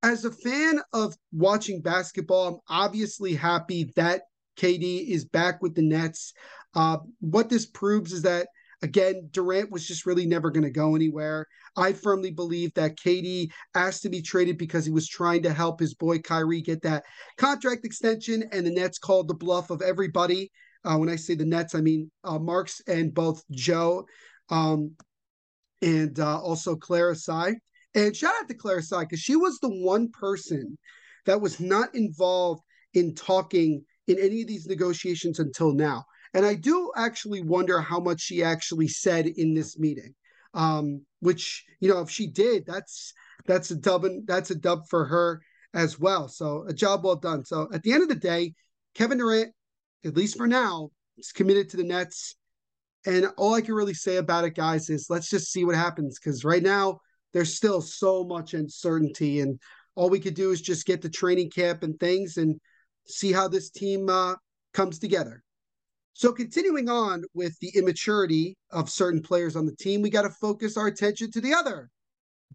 as 0.03 0.23
a 0.23 0.31
fan 0.31 0.79
of 0.93 1.15
watching 1.33 1.81
basketball, 1.81 2.47
I'm 2.47 2.59
obviously 2.69 3.35
happy 3.35 3.91
that 3.97 4.21
KD 4.57 5.09
is 5.09 5.25
back 5.25 5.61
with 5.61 5.75
the 5.75 5.81
Nets. 5.81 6.33
Uh, 6.73 6.99
what 7.19 7.49
this 7.49 7.65
proves 7.65 8.13
is 8.13 8.21
that 8.21 8.47
Again, 8.83 9.29
Durant 9.31 9.71
was 9.71 9.87
just 9.87 10.05
really 10.05 10.25
never 10.25 10.51
going 10.51 10.65
to 10.65 10.69
go 10.69 10.93
anywhere. 10.93 11.47
I 11.77 11.93
firmly 11.93 12.31
believe 12.31 12.73
that 12.73 12.97
KD 12.97 13.49
asked 13.73 14.03
to 14.03 14.09
be 14.09 14.21
traded 14.21 14.57
because 14.57 14.85
he 14.85 14.91
was 14.91 15.07
trying 15.07 15.41
to 15.43 15.53
help 15.53 15.79
his 15.79 15.93
boy 15.93 16.19
Kyrie 16.19 16.61
get 16.61 16.81
that 16.81 17.05
contract 17.37 17.85
extension, 17.85 18.43
and 18.51 18.67
the 18.67 18.71
Nets 18.71 18.99
called 18.99 19.29
the 19.29 19.35
bluff 19.35 19.69
of 19.69 19.81
everybody. 19.81 20.51
Uh, 20.83 20.97
when 20.97 21.07
I 21.07 21.15
say 21.15 21.33
the 21.33 21.45
Nets, 21.45 21.75
I 21.75 21.81
mean 21.81 22.11
uh, 22.25 22.37
Marks 22.39 22.81
and 22.85 23.13
both 23.13 23.41
Joe 23.51 24.05
um, 24.49 24.91
and 25.81 26.19
uh, 26.19 26.41
also 26.41 26.75
Clara 26.75 27.15
Tsai. 27.15 27.53
And 27.95 28.13
shout 28.13 28.33
out 28.41 28.49
to 28.49 28.53
Clara 28.53 28.81
Tsai 28.81 29.03
because 29.03 29.21
she 29.21 29.37
was 29.37 29.59
the 29.59 29.69
one 29.69 30.09
person 30.11 30.77
that 31.25 31.39
was 31.39 31.61
not 31.61 31.95
involved 31.95 32.63
in 32.93 33.15
talking 33.15 33.85
in 34.07 34.19
any 34.19 34.41
of 34.41 34.47
these 34.49 34.67
negotiations 34.67 35.39
until 35.39 35.71
now. 35.71 36.03
And 36.33 36.45
I 36.45 36.55
do 36.55 36.91
actually 36.95 37.41
wonder 37.41 37.79
how 37.79 37.99
much 37.99 38.21
she 38.21 38.43
actually 38.43 38.87
said 38.87 39.27
in 39.27 39.53
this 39.53 39.77
meeting. 39.77 40.15
Um, 40.55 41.01
which 41.19 41.65
you 41.79 41.89
know, 41.89 42.01
if 42.01 42.09
she 42.09 42.27
did, 42.27 42.65
that's 42.65 43.13
that's 43.45 43.71
a 43.71 43.75
dub 43.75 44.05
and 44.05 44.27
that's 44.27 44.51
a 44.51 44.55
dub 44.55 44.87
for 44.89 45.05
her 45.05 45.41
as 45.73 45.99
well. 45.99 46.27
So 46.27 46.65
a 46.67 46.73
job 46.73 47.03
well 47.03 47.15
done. 47.15 47.45
So 47.45 47.67
at 47.73 47.81
the 47.83 47.93
end 47.93 48.03
of 48.03 48.09
the 48.09 48.15
day, 48.15 48.53
Kevin 48.93 49.17
Durant, 49.17 49.51
at 50.05 50.15
least 50.15 50.37
for 50.37 50.47
now, 50.47 50.89
is 51.17 51.31
committed 51.31 51.69
to 51.69 51.77
the 51.77 51.83
Nets. 51.83 52.35
And 53.05 53.27
all 53.37 53.53
I 53.53 53.61
can 53.61 53.73
really 53.73 53.93
say 53.93 54.17
about 54.17 54.45
it, 54.45 54.55
guys, 54.55 54.89
is 54.89 55.07
let's 55.09 55.29
just 55.29 55.51
see 55.51 55.65
what 55.65 55.75
happens 55.75 56.19
because 56.19 56.45
right 56.45 56.63
now 56.63 56.99
there's 57.33 57.55
still 57.55 57.81
so 57.81 58.23
much 58.23 58.53
uncertainty 58.53 59.41
and 59.41 59.59
all 59.95 60.09
we 60.09 60.19
could 60.19 60.35
do 60.35 60.51
is 60.51 60.61
just 60.61 60.85
get 60.85 61.01
the 61.01 61.09
training 61.09 61.49
camp 61.49 61.83
and 61.83 61.99
things 61.99 62.37
and 62.37 62.59
see 63.05 63.31
how 63.31 63.47
this 63.47 63.69
team 63.69 64.09
uh, 64.09 64.35
comes 64.73 64.99
together. 64.99 65.43
So, 66.13 66.31
continuing 66.31 66.89
on 66.89 67.23
with 67.33 67.57
the 67.59 67.71
immaturity 67.75 68.55
of 68.71 68.89
certain 68.89 69.21
players 69.21 69.55
on 69.55 69.65
the 69.65 69.75
team, 69.75 70.01
we 70.01 70.09
got 70.09 70.21
to 70.23 70.29
focus 70.29 70.77
our 70.77 70.87
attention 70.87 71.31
to 71.31 71.41
the 71.41 71.53
other 71.53 71.89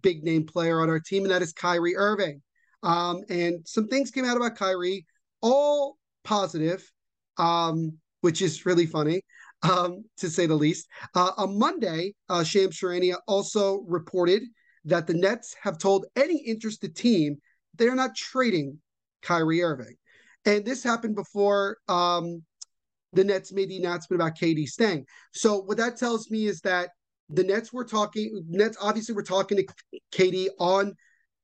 big 0.01 0.23
name 0.23 0.47
player 0.47 0.81
on 0.81 0.89
our 0.89 1.01
team, 1.01 1.25
and 1.25 1.33
that 1.33 1.43
is 1.43 1.53
Kyrie 1.53 1.97
Irving. 1.97 2.41
Um, 2.85 3.23
and 3.29 3.67
some 3.67 3.89
things 3.89 4.13
came 4.13 4.25
out 4.25 4.37
about 4.37 4.57
Kyrie, 4.57 5.07
all 5.43 5.99
positive, 6.23 6.89
um, 7.37 7.99
which 8.21 8.43
is 8.43 8.65
really 8.65 8.87
funny, 8.87 9.23
um, 9.63 10.05
to 10.19 10.31
say 10.31 10.47
the 10.47 10.55
least. 10.55 10.87
Uh, 11.17 11.33
on 11.37 11.59
Monday, 11.59 12.15
uh, 12.29 12.45
Shams 12.45 12.79
Charania 12.79 13.17
also 13.27 13.81
reported 13.89 14.45
that 14.85 15.09
the 15.09 15.15
Nets 15.15 15.57
have 15.61 15.79
told 15.79 16.07
any 16.15 16.39
interested 16.39 16.95
team 16.95 17.39
they're 17.75 17.95
not 17.95 18.15
trading 18.15 18.79
Kyrie 19.23 19.63
Irving. 19.63 19.97
And 20.45 20.65
this 20.65 20.83
happened 20.83 21.17
before 21.17 21.79
um, 21.89 22.43
the 23.19 23.25
Nets 23.25 23.53
made 23.53 23.69
the 23.69 23.79
announcement 23.79 24.23
about 24.23 24.39
KD 24.39 24.65
staying. 24.69 25.05
So 25.33 25.59
what 25.63 25.77
that 25.79 25.97
tells 25.97 26.31
me 26.31 26.47
is 26.47 26.61
that 26.61 26.91
the 27.29 27.43
Nets 27.43 27.73
were 27.73 27.85
talking. 27.85 28.45
Nets 28.49 28.77
obviously 28.81 29.13
were 29.13 29.25
talking 29.25 29.59
to 29.59 29.67
KD 30.13 30.51
on 30.61 30.95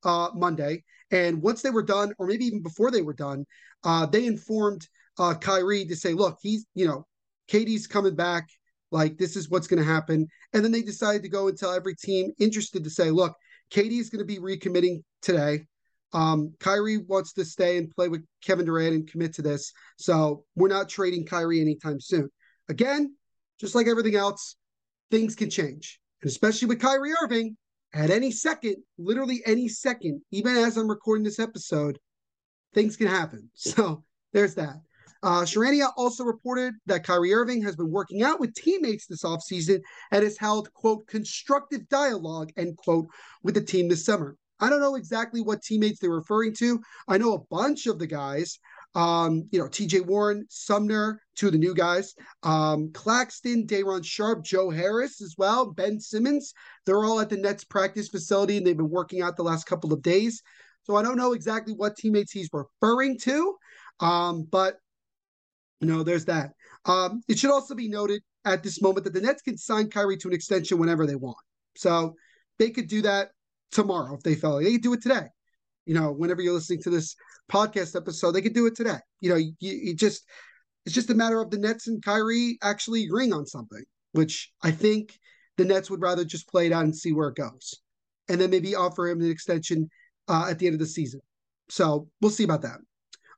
uh, 0.04 0.28
Monday, 0.34 0.84
and 1.10 1.42
once 1.42 1.62
they 1.62 1.70
were 1.70 1.82
done, 1.82 2.14
or 2.18 2.28
maybe 2.28 2.44
even 2.44 2.62
before 2.62 2.92
they 2.92 3.02
were 3.02 3.12
done, 3.12 3.44
uh, 3.82 4.06
they 4.06 4.24
informed 4.24 4.86
uh, 5.18 5.34
Kyrie 5.34 5.84
to 5.86 5.96
say, 5.96 6.12
"Look, 6.14 6.38
he's 6.40 6.64
you 6.76 6.86
know, 6.86 7.08
KD's 7.50 7.88
coming 7.88 8.14
back. 8.14 8.46
Like 8.92 9.18
this 9.18 9.34
is 9.34 9.50
what's 9.50 9.66
going 9.66 9.82
to 9.82 9.92
happen." 9.92 10.28
And 10.52 10.64
then 10.64 10.70
they 10.70 10.82
decided 10.82 11.24
to 11.24 11.28
go 11.28 11.48
and 11.48 11.58
tell 11.58 11.72
every 11.72 11.96
team 11.96 12.30
interested 12.38 12.84
to 12.84 12.90
say, 12.90 13.10
"Look, 13.10 13.34
KD 13.72 13.98
is 13.98 14.10
going 14.10 14.24
to 14.24 14.24
be 14.24 14.38
recommitting 14.38 15.02
today. 15.22 15.66
Um, 16.14 16.54
Kyrie 16.60 16.98
wants 16.98 17.32
to 17.34 17.44
stay 17.44 17.76
and 17.76 17.90
play 17.90 18.08
with 18.08 18.24
Kevin 18.42 18.64
Durant 18.64 18.94
and 18.94 19.10
commit 19.10 19.34
to 19.34 19.42
this. 19.42 19.72
So 19.98 20.44
we're 20.54 20.68
not 20.68 20.88
trading 20.88 21.26
Kyrie 21.26 21.60
anytime 21.60 22.00
soon. 22.00 22.30
Again, 22.68 23.14
just 23.60 23.74
like 23.74 23.88
everything 23.88 24.14
else, 24.14 24.56
things 25.10 25.34
can 25.34 25.50
change. 25.50 26.00
And 26.22 26.30
especially 26.30 26.68
with 26.68 26.80
Kyrie 26.80 27.12
Irving, 27.22 27.56
at 27.92 28.10
any 28.10 28.30
second, 28.30 28.76
literally 28.96 29.42
any 29.44 29.68
second, 29.68 30.22
even 30.30 30.56
as 30.56 30.76
I'm 30.76 30.88
recording 30.88 31.24
this 31.24 31.38
episode, 31.38 31.98
things 32.72 32.96
can 32.96 33.08
happen. 33.08 33.50
So 33.54 34.04
there's 34.32 34.54
that. 34.54 34.76
Uh, 35.22 35.42
Charania 35.42 35.90
also 35.96 36.22
reported 36.22 36.74
that 36.86 37.04
Kyrie 37.04 37.32
Irving 37.32 37.62
has 37.62 37.76
been 37.76 37.90
working 37.90 38.22
out 38.22 38.40
with 38.40 38.54
teammates 38.54 39.06
this 39.06 39.22
offseason 39.22 39.80
and 40.12 40.22
has 40.22 40.36
held, 40.36 40.72
quote, 40.74 41.06
constructive 41.06 41.88
dialogue, 41.88 42.52
end 42.56 42.76
quote, 42.76 43.06
with 43.42 43.54
the 43.54 43.60
team 43.60 43.88
this 43.88 44.04
summer. 44.04 44.36
I 44.60 44.70
don't 44.70 44.80
know 44.80 44.94
exactly 44.94 45.40
what 45.40 45.62
teammates 45.62 45.98
they're 45.98 46.10
referring 46.10 46.54
to. 46.54 46.80
I 47.08 47.18
know 47.18 47.34
a 47.34 47.44
bunch 47.50 47.86
of 47.86 47.98
the 47.98 48.06
guys, 48.06 48.58
um, 48.94 49.48
you 49.50 49.58
know, 49.58 49.66
TJ 49.66 50.06
Warren, 50.06 50.46
Sumner, 50.48 51.20
two 51.34 51.46
of 51.46 51.52
the 51.52 51.58
new 51.58 51.74
guys, 51.74 52.14
um, 52.44 52.90
Claxton, 52.92 53.66
Day'Ron 53.66 54.02
Sharpe, 54.02 54.44
Joe 54.44 54.70
Harris 54.70 55.20
as 55.20 55.34
well, 55.36 55.72
Ben 55.72 55.98
Simmons. 55.98 56.54
They're 56.86 57.04
all 57.04 57.20
at 57.20 57.30
the 57.30 57.36
Nets 57.36 57.64
practice 57.64 58.08
facility 58.08 58.56
and 58.56 58.66
they've 58.66 58.76
been 58.76 58.90
working 58.90 59.22
out 59.22 59.36
the 59.36 59.42
last 59.42 59.66
couple 59.66 59.92
of 59.92 60.02
days. 60.02 60.42
So 60.84 60.96
I 60.96 61.02
don't 61.02 61.16
know 61.16 61.32
exactly 61.32 61.74
what 61.74 61.96
teammates 61.96 62.30
he's 62.30 62.50
referring 62.52 63.18
to, 63.20 63.56
um, 64.00 64.46
but 64.50 64.78
you 65.80 65.88
know, 65.88 66.02
there's 66.02 66.26
that. 66.26 66.52
Um, 66.84 67.22
it 67.28 67.38
should 67.38 67.50
also 67.50 67.74
be 67.74 67.88
noted 67.88 68.22
at 68.44 68.62
this 68.62 68.80
moment 68.80 69.04
that 69.04 69.14
the 69.14 69.20
Nets 69.20 69.42
can 69.42 69.56
sign 69.56 69.90
Kyrie 69.90 70.18
to 70.18 70.28
an 70.28 70.34
extension 70.34 70.78
whenever 70.78 71.06
they 71.06 71.16
want. 71.16 71.36
So 71.76 72.14
they 72.58 72.70
could 72.70 72.88
do 72.88 73.02
that 73.02 73.30
tomorrow 73.74 74.14
if 74.14 74.22
they 74.22 74.34
felt 74.34 74.62
they 74.62 74.72
could 74.72 74.82
do 74.82 74.92
it 74.92 75.02
today. 75.02 75.26
You 75.84 75.94
know, 75.94 76.12
whenever 76.12 76.40
you're 76.40 76.54
listening 76.54 76.82
to 76.82 76.90
this 76.90 77.14
podcast 77.52 77.94
episode, 77.94 78.32
they 78.32 78.40
could 78.40 78.54
do 78.54 78.66
it 78.66 78.74
today. 78.74 78.98
You 79.20 79.30
know, 79.30 79.36
you, 79.36 79.54
you 79.60 79.94
just 79.94 80.24
it's 80.86 80.94
just 80.94 81.10
a 81.10 81.14
matter 81.14 81.40
of 81.40 81.50
the 81.50 81.58
Nets 81.58 81.88
and 81.88 82.02
Kyrie 82.02 82.58
actually 82.62 83.04
agreeing 83.04 83.32
on 83.32 83.46
something, 83.46 83.82
which 84.12 84.50
I 84.62 84.70
think 84.70 85.18
the 85.56 85.64
Nets 85.64 85.90
would 85.90 86.00
rather 86.00 86.24
just 86.24 86.48
play 86.48 86.66
it 86.66 86.72
out 86.72 86.84
and 86.84 86.96
see 86.96 87.12
where 87.12 87.28
it 87.28 87.36
goes, 87.36 87.74
and 88.28 88.40
then 88.40 88.50
maybe 88.50 88.74
offer 88.74 89.08
him 89.08 89.20
an 89.20 89.30
extension 89.30 89.88
uh, 90.28 90.46
at 90.48 90.58
the 90.58 90.66
end 90.66 90.74
of 90.74 90.80
the 90.80 90.86
season. 90.86 91.20
So 91.68 92.08
we'll 92.20 92.30
see 92.30 92.44
about 92.44 92.62
that. 92.62 92.78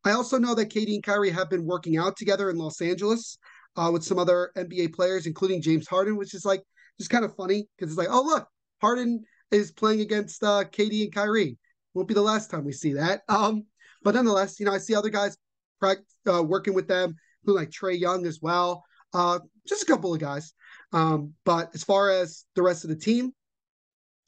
I 0.04 0.12
also 0.12 0.38
know 0.38 0.54
that 0.54 0.70
KD 0.70 0.94
and 0.94 1.02
Kyrie 1.02 1.30
have 1.30 1.50
been 1.50 1.66
working 1.66 1.96
out 1.96 2.16
together 2.16 2.48
in 2.50 2.56
Los 2.56 2.80
Angeles 2.80 3.38
uh, 3.76 3.90
with 3.92 4.04
some 4.04 4.18
other 4.18 4.52
NBA 4.56 4.94
players, 4.94 5.26
including 5.26 5.62
James 5.62 5.88
Harden, 5.88 6.16
which 6.16 6.34
is 6.34 6.44
like 6.44 6.62
just 6.98 7.10
kind 7.10 7.24
of 7.24 7.34
funny 7.34 7.66
because 7.76 7.92
it's 7.92 7.98
like, 7.98 8.08
oh 8.10 8.22
look, 8.22 8.46
Harden 8.80 9.24
is 9.50 9.72
playing 9.72 10.00
against 10.00 10.42
uh, 10.42 10.64
KD 10.64 11.04
and 11.04 11.14
Kyrie. 11.14 11.58
Won't 11.94 12.08
be 12.08 12.14
the 12.14 12.22
last 12.22 12.50
time 12.50 12.64
we 12.64 12.72
see 12.72 12.94
that. 12.94 13.22
Um, 13.28 13.64
but 14.02 14.14
nonetheless, 14.14 14.60
you 14.60 14.66
know, 14.66 14.72
I 14.72 14.78
see 14.78 14.94
other 14.94 15.08
guys 15.08 15.36
uh, 15.82 16.42
working 16.42 16.74
with 16.74 16.88
them, 16.88 17.16
who 17.44 17.54
like 17.54 17.70
Trae 17.70 17.98
Young 17.98 18.26
as 18.26 18.40
well. 18.40 18.84
Uh, 19.14 19.38
just 19.66 19.82
a 19.82 19.86
couple 19.86 20.12
of 20.12 20.20
guys. 20.20 20.52
Um, 20.92 21.32
but 21.44 21.70
as 21.74 21.84
far 21.84 22.10
as 22.10 22.44
the 22.54 22.62
rest 22.62 22.84
of 22.84 22.90
the 22.90 22.96
team, 22.96 23.32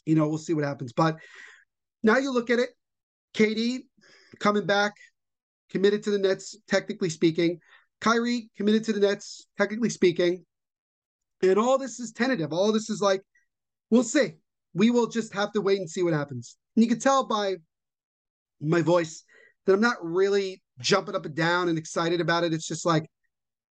you 0.06 0.14
know, 0.14 0.28
we'll 0.28 0.38
see 0.38 0.54
what 0.54 0.64
happens. 0.64 0.92
But 0.92 1.16
now 2.02 2.18
you 2.18 2.32
look 2.32 2.50
at 2.50 2.58
it, 2.58 2.70
KD 3.34 3.80
coming 4.40 4.66
back, 4.66 4.94
committed 5.70 6.02
to 6.04 6.10
the 6.10 6.18
Nets, 6.18 6.56
technically 6.68 7.10
speaking. 7.10 7.60
Kyrie 8.00 8.50
committed 8.56 8.84
to 8.84 8.92
the 8.92 9.00
Nets, 9.00 9.46
technically 9.58 9.90
speaking. 9.90 10.44
And 11.42 11.58
all 11.58 11.78
this 11.78 12.00
is 12.00 12.12
tentative. 12.12 12.52
All 12.52 12.72
this 12.72 12.88
is 12.88 13.00
like, 13.00 13.22
we'll 13.90 14.02
see 14.02 14.34
we 14.78 14.90
will 14.90 15.08
just 15.08 15.34
have 15.34 15.52
to 15.52 15.60
wait 15.60 15.78
and 15.78 15.90
see 15.90 16.02
what 16.02 16.14
happens. 16.14 16.56
And 16.76 16.84
you 16.84 16.88
can 16.88 17.00
tell 17.00 17.26
by 17.26 17.56
my 18.60 18.80
voice 18.80 19.24
that 19.66 19.74
I'm 19.74 19.80
not 19.80 19.96
really 20.00 20.62
jumping 20.80 21.14
up 21.14 21.26
and 21.26 21.34
down 21.34 21.68
and 21.68 21.76
excited 21.76 22.20
about 22.20 22.44
it. 22.44 22.54
It's 22.54 22.66
just 22.66 22.86
like, 22.86 23.06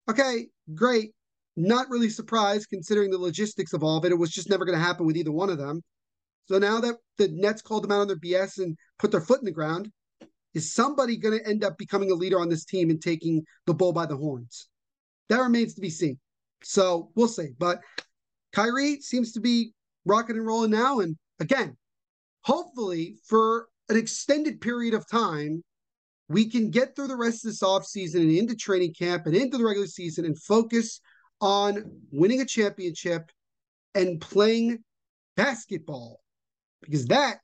okay, 0.08 0.49
great. 0.75 1.12
Not 1.56 1.88
really 1.88 2.08
surprised 2.08 2.68
considering 2.70 3.11
the 3.11 3.18
logistics 3.18 3.73
of 3.73 3.84
all 3.84 3.99
of 3.99 4.04
it. 4.04 4.12
It 4.12 4.18
was 4.18 4.30
just 4.30 4.50
never 4.50 4.64
going 4.64 4.78
to 4.78 4.84
happen 4.84 5.06
with 5.06 5.16
either 5.16 5.30
one 5.30 5.50
of 5.50 5.58
them. 5.58 5.82
So 6.46 6.58
now 6.58 6.80
that 6.80 6.96
the 7.16 7.28
Nets 7.28 7.62
called 7.62 7.84
them 7.84 7.92
out 7.92 8.00
on 8.00 8.08
their 8.08 8.16
BS 8.16 8.58
and 8.58 8.76
put 8.99 9.11
their 9.11 9.20
foot 9.20 9.38
in 9.38 9.44
the 9.44 9.52
ground, 9.52 9.90
is 10.52 10.75
somebody 10.75 11.16
going 11.16 11.38
to 11.38 11.46
end 11.49 11.64
up 11.64 11.78
becoming 11.78 12.11
a 12.11 12.14
leader 12.14 12.40
on 12.40 12.49
this 12.49 12.64
team 12.64 12.90
and 12.90 13.00
taking 13.00 13.44
the 13.66 13.75
bull 13.75 13.92
by 13.92 14.06
the 14.06 14.16
horns? 14.16 14.68
That 15.28 15.40
remains 15.40 15.75
to 15.75 15.80
be 15.80 15.90
seen. 15.90 16.18
So 16.62 17.11
we'll 17.14 17.28
see. 17.28 17.49
But 17.58 17.80
Kyrie 18.52 19.00
seems 19.00 19.32
to 19.32 19.40
be 19.40 19.73
rocking 20.04 20.37
and 20.37 20.46
rolling 20.46 20.70
now. 20.70 21.00
And 21.00 21.16
again, 21.40 21.76
hopefully 22.42 23.16
for 23.26 23.68
an 23.88 23.96
extended 23.96 24.61
period 24.61 24.94
of 24.94 25.08
time, 25.08 25.62
we 26.28 26.49
can 26.49 26.70
get 26.70 26.96
through 26.96 27.08
the 27.08 27.16
rest 27.16 27.44
of 27.44 27.50
this 27.50 27.62
offseason 27.62 28.20
and 28.20 28.30
into 28.30 28.56
training 28.56 28.94
camp 28.94 29.26
and 29.26 29.37
into 29.37 29.58
the 29.58 29.64
regular 29.64 29.87
season 29.87 30.25
and 30.25 30.40
focus 30.42 31.00
on 31.40 31.84
winning 32.11 32.40
a 32.40 32.46
championship 32.46 33.30
and 33.94 34.20
playing 34.20 34.78
basketball 35.37 36.20
because 36.80 37.06
that 37.06 37.38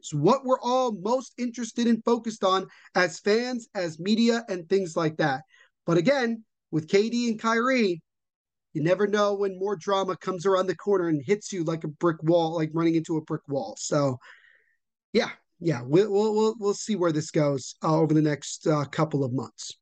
is 0.00 0.12
what 0.14 0.44
we're 0.44 0.60
all 0.60 0.92
most 0.92 1.34
interested 1.38 1.86
and 1.86 2.04
focused 2.04 2.44
on 2.44 2.66
as 2.94 3.20
fans, 3.20 3.68
as 3.74 3.98
media, 4.00 4.44
and 4.48 4.68
things 4.68 4.96
like 4.96 5.16
that. 5.16 5.42
But 5.86 5.96
again, 5.96 6.44
with 6.70 6.88
KD 6.88 7.28
and 7.28 7.40
Kyrie, 7.40 8.02
you 8.74 8.82
never 8.82 9.06
know 9.06 9.34
when 9.34 9.58
more 9.58 9.76
drama 9.76 10.16
comes 10.16 10.44
around 10.44 10.66
the 10.66 10.76
corner 10.76 11.08
and 11.08 11.22
hits 11.24 11.52
you 11.52 11.64
like 11.64 11.84
a 11.84 11.88
brick 11.88 12.22
wall, 12.22 12.54
like 12.54 12.70
running 12.74 12.96
into 12.96 13.16
a 13.16 13.22
brick 13.22 13.42
wall. 13.48 13.76
So, 13.78 14.18
yeah, 15.12 15.30
yeah, 15.60 15.80
we'll 15.82 16.10
we'll 16.10 16.54
we'll, 16.58 16.74
see 16.74 16.96
where 16.96 17.12
this 17.12 17.30
goes 17.30 17.76
uh, 17.82 17.96
over 17.96 18.12
the 18.12 18.20
next 18.20 18.66
uh, 18.66 18.84
couple 18.84 19.24
of 19.24 19.32
months. 19.32 19.72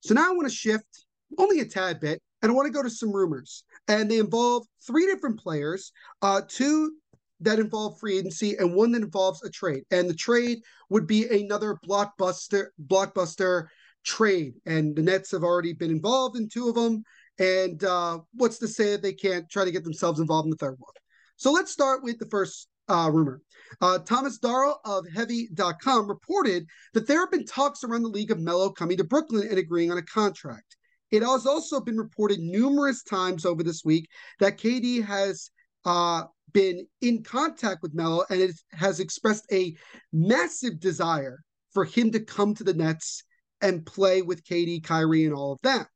So 0.00 0.14
now 0.14 0.28
I 0.28 0.34
want 0.34 0.48
to 0.48 0.54
shift 0.54 1.06
only 1.38 1.60
a 1.60 1.64
tad 1.64 1.98
bit, 1.98 2.20
and 2.42 2.52
I 2.52 2.54
want 2.54 2.66
to 2.66 2.72
go 2.72 2.82
to 2.82 2.90
some 2.90 3.10
rumors, 3.10 3.64
and 3.88 4.10
they 4.10 4.18
involve 4.18 4.66
three 4.86 5.06
different 5.06 5.40
players, 5.40 5.90
uh, 6.20 6.42
two 6.46 6.92
that 7.40 7.58
involve 7.58 7.98
free 7.98 8.18
agency 8.18 8.56
and 8.56 8.74
one 8.74 8.92
that 8.92 9.02
involves 9.02 9.42
a 9.42 9.50
trade. 9.50 9.82
And 9.90 10.08
the 10.08 10.14
trade 10.14 10.60
would 10.90 11.06
be 11.06 11.26
another 11.26 11.78
blockbuster 11.84 12.66
blockbuster 12.86 13.66
trade, 14.04 14.54
and 14.66 14.94
the 14.94 15.02
Nets 15.02 15.30
have 15.30 15.42
already 15.42 15.72
been 15.72 15.90
involved 15.90 16.36
in 16.36 16.48
two 16.48 16.68
of 16.68 16.74
them. 16.74 17.02
And 17.38 17.82
uh, 17.82 18.20
what's 18.34 18.58
to 18.58 18.68
say 18.68 18.92
that 18.92 19.02
they 19.02 19.12
can't 19.12 19.48
try 19.48 19.64
to 19.64 19.72
get 19.72 19.84
themselves 19.84 20.20
involved 20.20 20.46
in 20.46 20.50
the 20.50 20.56
third 20.56 20.76
one? 20.78 20.92
So 21.36 21.50
let's 21.50 21.72
start 21.72 22.02
with 22.02 22.18
the 22.18 22.26
first 22.26 22.68
uh, 22.88 23.10
rumor. 23.12 23.40
Uh, 23.80 23.98
Thomas 23.98 24.38
Darrow 24.38 24.76
of 24.84 25.06
Heavy.com 25.14 26.06
reported 26.06 26.66
that 26.94 27.06
there 27.06 27.20
have 27.20 27.30
been 27.30 27.46
talks 27.46 27.84
around 27.84 28.02
the 28.02 28.08
league 28.08 28.30
of 28.30 28.40
Melo 28.40 28.70
coming 28.70 28.96
to 28.98 29.04
Brooklyn 29.04 29.48
and 29.48 29.58
agreeing 29.58 29.90
on 29.90 29.98
a 29.98 30.02
contract. 30.02 30.76
It 31.10 31.22
has 31.22 31.46
also 31.46 31.80
been 31.80 31.98
reported 31.98 32.40
numerous 32.40 33.02
times 33.02 33.44
over 33.44 33.62
this 33.62 33.84
week 33.84 34.08
that 34.40 34.58
KD 34.58 35.04
has 35.04 35.50
uh, 35.84 36.24
been 36.52 36.86
in 37.00 37.22
contact 37.22 37.82
with 37.82 37.94
Melo 37.94 38.24
and 38.30 38.40
it 38.40 38.54
has 38.72 39.00
expressed 39.00 39.46
a 39.52 39.74
massive 40.12 40.80
desire 40.80 41.40
for 41.72 41.84
him 41.84 42.10
to 42.12 42.20
come 42.20 42.54
to 42.54 42.64
the 42.64 42.74
Nets 42.74 43.24
and 43.60 43.86
play 43.86 44.22
with 44.22 44.44
KD, 44.44 44.82
Kyrie, 44.82 45.24
and 45.24 45.34
all 45.34 45.52
of 45.52 45.60
that. 45.62 45.86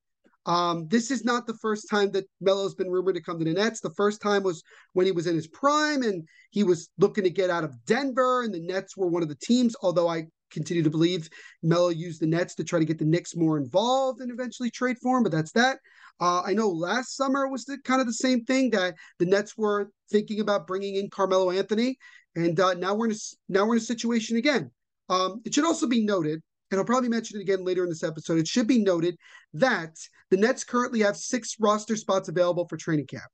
Um, 0.47 0.87
this 0.89 1.11
is 1.11 1.25
not 1.25 1.47
the 1.47 1.59
first 1.61 1.91
time 1.91 2.11
that 2.13 2.25
Melo's 2.41 2.75
been 2.75 2.91
rumored 2.91 3.17
to 3.17 3.23
come 3.23 3.39
to 3.39 3.45
the 3.45 3.53
Nets. 3.53 3.81
The 3.81 3.91
first 3.91 4.23
time 4.23 4.43
was 4.43 4.63
when 4.93 5.05
he 5.05 5.13
was 5.13 5.27
in 5.27 5.35
his 5.35 5.49
prime 5.49 6.03
and 6.03 6.27
he 6.51 6.63
was 6.63 6.89
looking 6.99 7.25
to 7.25 7.31
get 7.31 7.51
out 7.51 7.65
of 7.65 7.85
Denver, 7.85 8.43
and 8.45 8.55
the 8.55 8.61
Nets 8.61 8.97
were 8.97 9.09
one 9.09 9.23
of 9.23 9.29
the 9.29 9.35
teams. 9.37 9.75
Although 9.83 10.09
I 10.09 10.27
continue 10.53 10.83
to 10.85 10.91
believe 10.91 11.29
Melo 11.63 11.89
used 11.89 12.21
the 12.21 12.27
Nets 12.27 12.55
to 12.55 12.65
try 12.65 12.79
to 12.79 12.85
get 12.85 12.99
the 12.99 13.05
Knicks 13.05 13.35
more 13.35 13.59
involved 13.59 14.21
and 14.21 14.31
eventually 14.31 14.71
trade 14.71 14.97
for 15.03 15.17
him, 15.17 15.25
but 15.25 15.33
that's 15.33 15.53
that. 15.53 15.79
Uh, 16.21 16.41
I 16.43 16.55
know 16.55 16.69
last 16.69 17.17
summer 17.17 17.49
was 17.49 17.65
the, 17.65 17.79
kind 17.85 18.01
of 18.01 18.07
the 18.07 18.13
same 18.13 18.45
thing 18.45 18.71
that 18.71 18.95
the 19.19 19.27
Nets 19.27 19.59
were 19.59 19.91
thinking 20.11 20.41
about 20.41 20.67
bringing 20.67 20.95
in 20.95 21.11
Carmelo 21.11 21.51
Anthony, 21.51 21.99
and 22.37 22.59
uh, 22.61 22.75
now 22.75 22.95
we're 22.95 23.07
in 23.07 23.13
a, 23.13 23.19
now 23.49 23.67
we're 23.67 23.75
in 23.75 23.81
a 23.81 23.85
situation 23.85 24.37
again. 24.37 24.71
Um, 25.09 25.43
it 25.45 25.53
should 25.53 25.65
also 25.65 25.87
be 25.87 26.05
noted, 26.05 26.41
and 26.71 26.79
I'll 26.79 26.87
probably 26.87 27.09
mention 27.09 27.39
it 27.39 27.43
again 27.43 27.65
later 27.65 27.83
in 27.85 27.89
this 27.89 28.03
episode. 28.03 28.39
It 28.39 28.49
should 28.49 28.67
be 28.67 28.83
noted 28.83 29.17
that 29.55 29.97
the 30.31 30.37
Nets 30.37 30.65
currently 30.65 31.01
have 31.01 31.17
six 31.17 31.57
roster 31.61 31.97
spots 31.97 32.29
available 32.29 32.67
for 32.69 32.77
training 32.77 33.07
camp. 33.07 33.31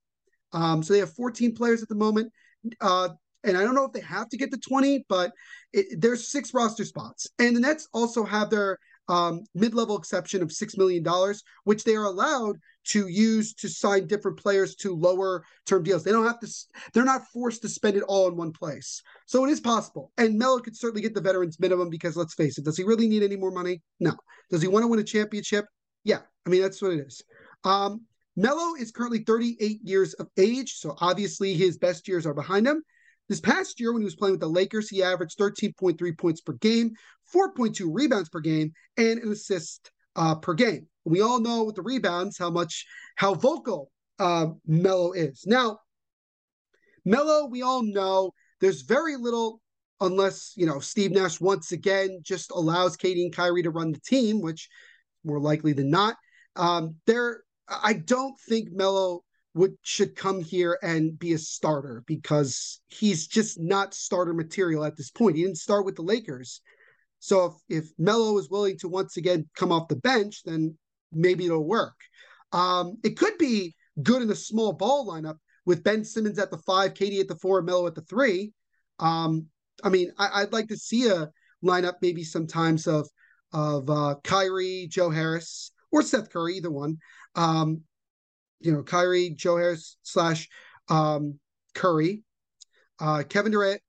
Um, 0.52 0.82
so 0.82 0.92
they 0.92 0.98
have 1.00 1.14
14 1.14 1.54
players 1.54 1.82
at 1.82 1.88
the 1.88 1.94
moment. 1.94 2.32
Uh, 2.80 3.10
and 3.44 3.56
I 3.56 3.62
don't 3.62 3.74
know 3.74 3.84
if 3.84 3.92
they 3.92 4.00
have 4.00 4.28
to 4.28 4.36
get 4.36 4.52
to 4.52 4.58
20, 4.58 5.06
but 5.08 5.32
it, 5.72 6.00
there's 6.00 6.30
six 6.30 6.54
roster 6.54 6.84
spots. 6.84 7.26
And 7.38 7.56
the 7.56 7.60
Nets 7.60 7.88
also 7.92 8.24
have 8.24 8.50
their 8.50 8.78
um, 9.08 9.44
mid-level 9.54 9.96
exception 9.96 10.42
of 10.42 10.48
$6 10.48 10.78
million, 10.78 11.04
which 11.64 11.84
they 11.84 11.94
are 11.94 12.04
allowed 12.04 12.56
to 12.84 13.08
use 13.08 13.54
to 13.54 13.68
sign 13.68 14.06
different 14.06 14.38
players 14.38 14.74
to 14.76 14.94
lower 14.94 15.44
term 15.66 15.82
deals. 15.82 16.04
They 16.04 16.12
don't 16.12 16.26
have 16.26 16.40
to, 16.40 16.48
they're 16.92 17.04
not 17.04 17.26
forced 17.32 17.62
to 17.62 17.68
spend 17.68 17.96
it 17.96 18.02
all 18.04 18.28
in 18.28 18.36
one 18.36 18.52
place. 18.52 19.02
So 19.26 19.44
it 19.44 19.50
is 19.50 19.60
possible. 19.60 20.12
And 20.18 20.38
Melo 20.38 20.60
could 20.60 20.76
certainly 20.76 21.02
get 21.02 21.14
the 21.14 21.20
veterans 21.20 21.60
minimum 21.60 21.90
because 21.90 22.16
let's 22.16 22.34
face 22.34 22.58
it, 22.58 22.64
does 22.64 22.76
he 22.76 22.84
really 22.84 23.08
need 23.08 23.22
any 23.22 23.36
more 23.36 23.50
money? 23.50 23.82
No. 24.00 24.14
Does 24.50 24.62
he 24.62 24.68
want 24.68 24.82
to 24.82 24.88
win 24.88 25.00
a 25.00 25.04
championship? 25.04 25.66
Yeah. 26.04 26.20
I 26.46 26.50
mean, 26.50 26.62
that's 26.62 26.82
what 26.82 26.92
it 26.92 27.06
is. 27.06 27.22
Um, 27.64 28.02
Melo 28.36 28.74
is 28.74 28.90
currently 28.90 29.20
38 29.24 29.80
years 29.84 30.14
of 30.14 30.28
age, 30.38 30.74
so 30.74 30.96
obviously 31.00 31.54
his 31.54 31.76
best 31.76 32.08
years 32.08 32.26
are 32.26 32.34
behind 32.34 32.66
him. 32.66 32.82
This 33.28 33.40
past 33.40 33.78
year, 33.78 33.92
when 33.92 34.02
he 34.02 34.06
was 34.06 34.16
playing 34.16 34.32
with 34.32 34.40
the 34.40 34.48
Lakers, 34.48 34.88
he 34.88 35.02
averaged 35.02 35.38
13.3 35.38 36.18
points 36.18 36.40
per 36.40 36.54
game, 36.54 36.92
4.2 37.34 37.88
rebounds 37.90 38.28
per 38.28 38.40
game, 38.40 38.72
and 38.96 39.20
an 39.20 39.32
assist 39.32 39.90
uh, 40.16 40.34
per 40.36 40.54
game. 40.54 40.86
We 41.04 41.20
all 41.20 41.40
know 41.40 41.64
with 41.64 41.76
the 41.76 41.82
rebounds 41.82 42.38
how 42.38 42.50
much 42.50 42.86
how 43.16 43.34
vocal 43.34 43.90
uh, 44.18 44.48
Melo 44.66 45.12
is. 45.12 45.44
Now, 45.46 45.78
Melo, 47.04 47.46
we 47.46 47.62
all 47.62 47.82
know 47.82 48.32
there's 48.60 48.82
very 48.82 49.16
little 49.16 49.60
unless 50.00 50.52
you 50.56 50.66
know 50.66 50.80
Steve 50.80 51.12
Nash 51.12 51.40
once 51.40 51.72
again 51.72 52.20
just 52.22 52.50
allows 52.50 52.96
KD 52.96 53.24
and 53.24 53.34
Kyrie 53.34 53.62
to 53.62 53.70
run 53.70 53.92
the 53.92 54.00
team, 54.00 54.40
which 54.40 54.68
more 55.24 55.40
likely 55.40 55.72
than 55.72 55.90
not. 55.90 56.16
Um, 56.56 56.96
there, 57.06 57.42
I 57.68 57.94
don't 57.94 58.38
think 58.48 58.68
Melo 58.72 59.22
would 59.54 59.74
should 59.82 60.16
come 60.16 60.40
here 60.40 60.78
and 60.82 61.18
be 61.18 61.32
a 61.34 61.38
starter 61.38 62.02
because 62.06 62.80
he's 62.88 63.26
just 63.26 63.60
not 63.60 63.94
starter 63.94 64.32
material 64.32 64.84
at 64.84 64.96
this 64.96 65.10
point. 65.10 65.36
He 65.36 65.42
didn't 65.42 65.58
start 65.58 65.84
with 65.84 65.96
the 65.96 66.02
Lakers. 66.02 66.60
So 67.22 67.56
if, 67.68 67.84
if 67.84 67.90
Melo 67.98 68.36
is 68.38 68.50
willing 68.50 68.76
to 68.78 68.88
once 68.88 69.16
again 69.16 69.48
come 69.54 69.70
off 69.70 69.86
the 69.86 69.94
bench, 69.94 70.42
then 70.44 70.76
maybe 71.12 71.46
it'll 71.46 71.64
work. 71.64 71.94
Um, 72.50 72.96
it 73.04 73.16
could 73.16 73.38
be 73.38 73.76
good 74.02 74.22
in 74.22 74.30
a 74.32 74.34
small 74.34 74.72
ball 74.72 75.06
lineup 75.06 75.36
with 75.64 75.84
Ben 75.84 76.04
Simmons 76.04 76.40
at 76.40 76.50
the 76.50 76.58
five, 76.58 76.94
KD 76.94 77.20
at 77.20 77.28
the 77.28 77.36
four, 77.36 77.62
Melo 77.62 77.86
at 77.86 77.94
the 77.94 78.00
three. 78.00 78.52
Um, 78.98 79.46
I 79.84 79.88
mean, 79.88 80.10
I, 80.18 80.42
would 80.42 80.52
like 80.52 80.66
to 80.70 80.76
see 80.76 81.06
a 81.06 81.30
lineup 81.64 81.94
maybe 82.02 82.24
sometimes 82.24 82.88
of 82.88 83.08
of 83.52 83.88
uh, 83.88 84.16
Kyrie, 84.24 84.88
Joe 84.90 85.10
Harris, 85.10 85.70
or 85.92 86.02
Seth 86.02 86.28
Curry, 86.28 86.56
either 86.56 86.72
one. 86.72 86.98
Um, 87.36 87.82
you 88.58 88.72
know, 88.72 88.82
Kyrie, 88.82 89.30
Joe 89.30 89.58
Harris 89.58 89.96
slash 90.02 90.48
um, 90.88 91.38
Curry, 91.76 92.24
uh, 92.98 93.22
Kevin 93.28 93.52
Durant, 93.52 93.80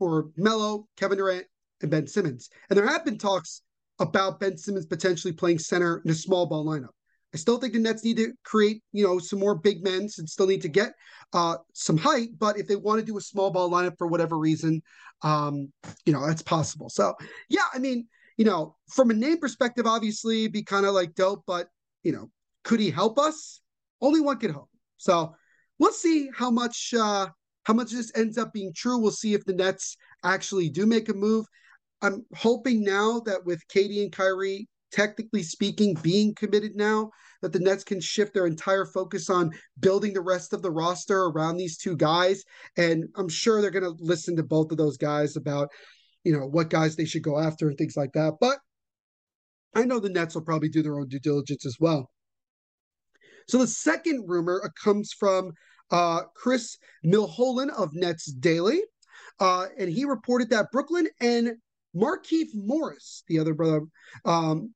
or 0.00 0.30
Melo, 0.38 0.88
Kevin 0.96 1.18
Durant, 1.18 1.46
and 1.82 1.90
Ben 1.90 2.06
Simmons. 2.06 2.48
And 2.68 2.76
there 2.76 2.86
have 2.86 3.04
been 3.04 3.18
talks 3.18 3.62
about 3.98 4.40
Ben 4.40 4.56
Simmons 4.56 4.86
potentially 4.86 5.32
playing 5.32 5.58
center 5.58 6.02
in 6.04 6.10
a 6.10 6.14
small 6.14 6.46
ball 6.46 6.64
lineup. 6.64 6.90
I 7.34 7.36
still 7.36 7.58
think 7.58 7.74
the 7.74 7.78
Nets 7.78 8.04
need 8.04 8.16
to 8.16 8.32
create, 8.44 8.82
you 8.92 9.04
know, 9.04 9.18
some 9.18 9.38
more 9.38 9.54
big 9.54 9.84
men 9.84 10.08
and 10.16 10.28
still 10.28 10.46
need 10.46 10.62
to 10.62 10.68
get 10.68 10.94
uh, 11.34 11.56
some 11.74 11.98
height. 11.98 12.30
But 12.38 12.58
if 12.58 12.66
they 12.66 12.76
want 12.76 13.00
to 13.00 13.06
do 13.06 13.18
a 13.18 13.20
small 13.20 13.50
ball 13.50 13.70
lineup 13.70 13.98
for 13.98 14.06
whatever 14.06 14.38
reason, 14.38 14.82
um, 15.22 15.70
you 16.06 16.12
know, 16.12 16.26
that's 16.26 16.42
possible. 16.42 16.88
So 16.88 17.14
yeah, 17.50 17.66
I 17.74 17.78
mean, 17.78 18.06
you 18.38 18.44
know, 18.44 18.76
from 18.88 19.10
a 19.10 19.14
name 19.14 19.38
perspective, 19.38 19.86
obviously, 19.86 20.48
be 20.48 20.62
kind 20.62 20.86
of 20.86 20.94
like 20.94 21.14
dope. 21.14 21.42
But 21.46 21.68
you 22.02 22.12
know, 22.12 22.30
could 22.64 22.80
he 22.80 22.90
help 22.90 23.18
us? 23.18 23.60
Only 24.00 24.20
one 24.20 24.38
could 24.38 24.52
hope. 24.52 24.70
So 24.96 25.34
we'll 25.78 25.92
see 25.92 26.30
how 26.34 26.50
much 26.50 26.94
uh, 26.98 27.26
how 27.64 27.74
much 27.74 27.90
this 27.90 28.10
ends 28.14 28.38
up 28.38 28.54
being 28.54 28.72
true. 28.74 28.96
We'll 28.96 29.10
see 29.10 29.34
if 29.34 29.44
the 29.44 29.52
Nets 29.52 29.96
actually 30.24 30.70
do 30.70 30.86
make 30.86 31.08
a 31.10 31.14
move. 31.14 31.44
I'm 32.02 32.24
hoping 32.34 32.84
now 32.84 33.20
that 33.20 33.44
with 33.44 33.66
KD 33.68 34.02
and 34.02 34.12
Kyrie, 34.12 34.68
technically 34.92 35.42
speaking, 35.42 35.94
being 36.02 36.34
committed 36.34 36.76
now, 36.76 37.10
that 37.42 37.52
the 37.52 37.60
Nets 37.60 37.84
can 37.84 38.00
shift 38.00 38.34
their 38.34 38.46
entire 38.46 38.84
focus 38.84 39.30
on 39.30 39.52
building 39.80 40.12
the 40.12 40.20
rest 40.20 40.52
of 40.52 40.62
the 40.62 40.70
roster 40.70 41.24
around 41.24 41.56
these 41.56 41.76
two 41.76 41.96
guys. 41.96 42.42
And 42.76 43.04
I'm 43.16 43.28
sure 43.28 43.60
they're 43.60 43.70
going 43.70 43.84
to 43.84 43.96
listen 44.02 44.36
to 44.36 44.42
both 44.42 44.72
of 44.72 44.78
those 44.78 44.96
guys 44.96 45.36
about, 45.36 45.68
you 46.24 46.32
know, 46.32 46.46
what 46.46 46.70
guys 46.70 46.96
they 46.96 47.04
should 47.04 47.22
go 47.22 47.38
after 47.38 47.68
and 47.68 47.76
things 47.76 47.96
like 47.96 48.12
that. 48.12 48.34
But 48.40 48.58
I 49.74 49.84
know 49.84 50.00
the 50.00 50.08
Nets 50.08 50.34
will 50.34 50.42
probably 50.42 50.68
do 50.68 50.82
their 50.82 50.98
own 50.98 51.08
due 51.08 51.20
diligence 51.20 51.66
as 51.66 51.76
well. 51.78 52.10
So 53.46 53.58
the 53.58 53.66
second 53.66 54.24
rumor 54.28 54.70
comes 54.82 55.12
from 55.12 55.52
uh, 55.90 56.22
Chris 56.34 56.76
Milholen 57.04 57.70
of 57.70 57.94
Nets 57.94 58.26
Daily. 58.26 58.82
Uh, 59.40 59.66
and 59.78 59.88
he 59.90 60.04
reported 60.04 60.50
that 60.50 60.70
Brooklyn 60.72 61.08
and 61.20 61.52
Markieff 61.94 62.48
Morris, 62.54 63.22
the 63.28 63.38
other 63.38 63.54
brother, 63.54 63.82
um, 64.24 64.74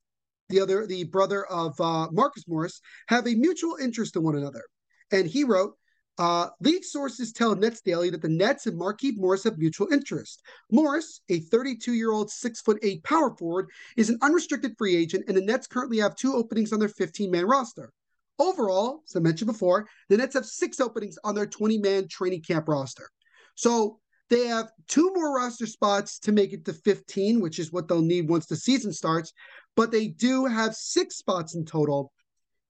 the 0.49 0.61
other 0.61 0.87
the 0.87 1.05
brother 1.05 1.45
of 1.47 1.79
uh, 1.81 2.09
Marcus 2.11 2.47
Morris, 2.47 2.81
have 3.09 3.27
a 3.27 3.35
mutual 3.35 3.77
interest 3.81 4.17
in 4.17 4.23
one 4.23 4.37
another. 4.37 4.63
And 5.11 5.27
he 5.27 5.45
wrote, 5.45 5.77
uh, 6.19 6.49
lead 6.61 6.85
sources 6.85 7.33
tell 7.33 7.55
Nets 7.55 7.81
Daily 7.81 8.11
that 8.11 8.21
the 8.21 8.29
Nets 8.29 8.67
and 8.67 8.79
Markieff 8.79 9.17
Morris 9.17 9.45
have 9.45 9.59
mutual 9.59 9.93
interest. 9.93 10.43
Morris, 10.71 11.21
a 11.31 11.41
32-year-old 11.41 12.31
six 12.31 12.61
foot 12.61 12.79
eight 12.83 13.03
power 13.03 13.35
forward, 13.37 13.71
is 13.97 14.11
an 14.11 14.19
unrestricted 14.21 14.75
free 14.77 14.95
agent, 14.95 15.25
and 15.27 15.37
the 15.37 15.45
Nets 15.45 15.67
currently 15.67 15.99
have 15.99 16.15
two 16.15 16.35
openings 16.35 16.73
on 16.73 16.79
their 16.79 16.89
15-man 16.89 17.47
roster. 17.47 17.93
Overall, 18.39 19.03
as 19.09 19.17
I 19.17 19.21
mentioned 19.21 19.51
before, 19.51 19.89
the 20.09 20.17
Nets 20.17 20.35
have 20.35 20.47
six 20.47 20.81
openings 20.81 21.17
on 21.25 21.35
their 21.35 21.47
20-man 21.47 22.09
training 22.09 22.43
camp 22.43 22.69
roster. 22.69 23.09
So 23.55 24.01
they 24.33 24.47
have 24.47 24.71
two 24.89 25.13
more 25.15 25.37
roster 25.37 25.67
spots 25.67 26.19
to 26.21 26.33
make 26.33 26.55
it 26.55 26.65
to 26.65 26.73
15, 26.73 27.39
which 27.39 27.59
is 27.59 27.71
what 27.71 27.87
they'll 27.87 28.01
need 28.01 28.31
once 28.31 28.47
the 28.47 28.57
season 28.57 28.91
starts. 28.91 29.35
But 29.77 29.91
they 29.93 30.09
do 30.09 30.47
have 30.47 30.75
six 30.75 31.17
spots 31.17 31.55
in 31.55 31.67
total 31.67 32.13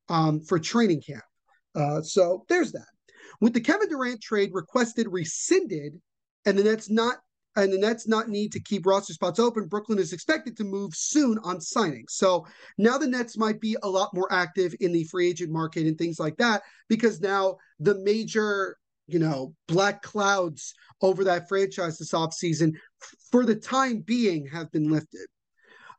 um, 0.08 0.40
for 0.40 0.58
training 0.58 1.02
camp. 1.02 1.22
Uh, 1.76 2.02
so 2.02 2.44
there's 2.48 2.72
that. 2.72 2.88
With 3.40 3.54
the 3.54 3.60
Kevin 3.60 3.88
Durant 3.88 4.20
trade 4.20 4.50
requested 4.52 5.06
rescinded, 5.08 6.00
and 6.44 6.58
the 6.58 6.64
Nets 6.64 6.90
not 6.90 7.18
and 7.54 7.72
the 7.72 7.78
Nets 7.78 8.08
not 8.08 8.28
need 8.28 8.50
to 8.52 8.60
keep 8.60 8.84
roster 8.84 9.12
spots 9.12 9.38
open, 9.38 9.68
Brooklyn 9.68 10.00
is 10.00 10.12
expected 10.12 10.56
to 10.56 10.64
move 10.64 10.94
soon 10.96 11.38
on 11.44 11.60
signing. 11.60 12.06
So 12.08 12.44
now 12.78 12.98
the 12.98 13.06
Nets 13.06 13.36
might 13.36 13.60
be 13.60 13.76
a 13.82 13.88
lot 13.88 14.14
more 14.14 14.32
active 14.32 14.74
in 14.80 14.90
the 14.90 15.04
free 15.04 15.28
agent 15.28 15.52
market 15.52 15.86
and 15.86 15.96
things 15.96 16.18
like 16.18 16.36
that 16.38 16.62
because 16.88 17.20
now 17.20 17.58
the 17.78 17.96
major 18.02 18.78
you 19.06 19.18
know, 19.18 19.54
black 19.68 20.02
clouds 20.02 20.74
over 21.00 21.24
that 21.24 21.48
franchise 21.48 21.98
this 21.98 22.12
offseason 22.12 22.74
for 23.30 23.44
the 23.44 23.54
time 23.54 24.00
being 24.00 24.46
have 24.46 24.70
been 24.72 24.90
lifted. 24.90 25.26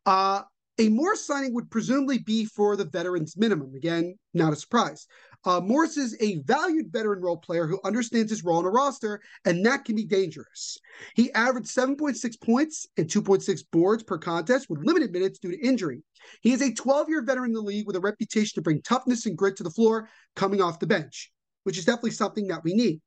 Uh, 0.06 0.42
a 0.80 0.90
Morris 0.90 1.26
signing 1.26 1.54
would 1.54 1.70
presumably 1.70 2.18
be 2.18 2.46
for 2.46 2.76
the 2.76 2.86
veterans 2.86 3.38
minimum. 3.38 3.76
Again, 3.76 4.16
not 4.34 4.54
a 4.54 4.56
surprise. 4.56 5.06
Uh, 5.46 5.60
Morris 5.60 5.98
is 5.98 6.16
a 6.20 6.40
valued 6.44 6.92
veteran 6.92 7.22
role 7.22 7.38
player 7.38 7.68
who 7.68 7.80
understands 7.84 8.32
his 8.32 8.44
role 8.44 8.58
on 8.58 8.66
a 8.66 8.70
roster, 8.70 9.22
and 9.46 9.64
that 9.66 9.86
can 9.86 9.96
be 9.96 10.06
dangerous. 10.06 10.78
He 11.16 11.32
averaged 11.34 11.68
7.6 11.68 12.42
points 12.42 12.88
and 12.98 13.08
2.6 13.08 13.62
boards 13.72 14.04
per 14.04 14.18
contest 14.18 14.68
with 14.70 14.84
limited 14.84 15.12
minutes 15.12 15.38
due 15.38 15.52
to 15.52 15.66
injury. 15.66 16.02
He 16.42 16.54
is 16.54 16.62
a 16.62 16.74
12 16.74 17.10
year 17.10 17.22
veteran 17.22 17.50
in 17.50 17.54
the 17.54 17.62
league 17.62 17.86
with 17.86 17.98
a 17.98 18.02
reputation 18.02 18.56
to 18.56 18.62
bring 18.62 18.82
toughness 18.82 19.26
and 19.26 19.38
grit 19.38 19.58
to 19.58 19.64
the 19.64 19.70
floor 19.70 20.10
coming 20.36 20.62
off 20.62 20.80
the 20.80 20.88
bench 20.88 21.32
which 21.64 21.78
is 21.78 21.86
definitely 21.86 22.12
something 22.12 22.48
that 22.48 22.64
we 22.64 22.74
need. 22.74 23.00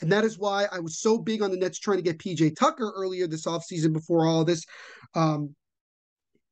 And 0.00 0.10
that 0.10 0.24
is 0.24 0.38
why 0.38 0.66
I 0.72 0.80
was 0.80 1.00
so 1.00 1.18
big 1.18 1.42
on 1.42 1.50
the 1.50 1.56
Nets 1.56 1.78
trying 1.78 1.98
to 1.98 2.02
get 2.02 2.18
PJ 2.18 2.56
Tucker 2.56 2.92
earlier 2.96 3.26
this 3.26 3.46
offseason 3.46 3.92
before 3.92 4.26
all 4.26 4.44
this 4.44 4.64
um, 5.14 5.54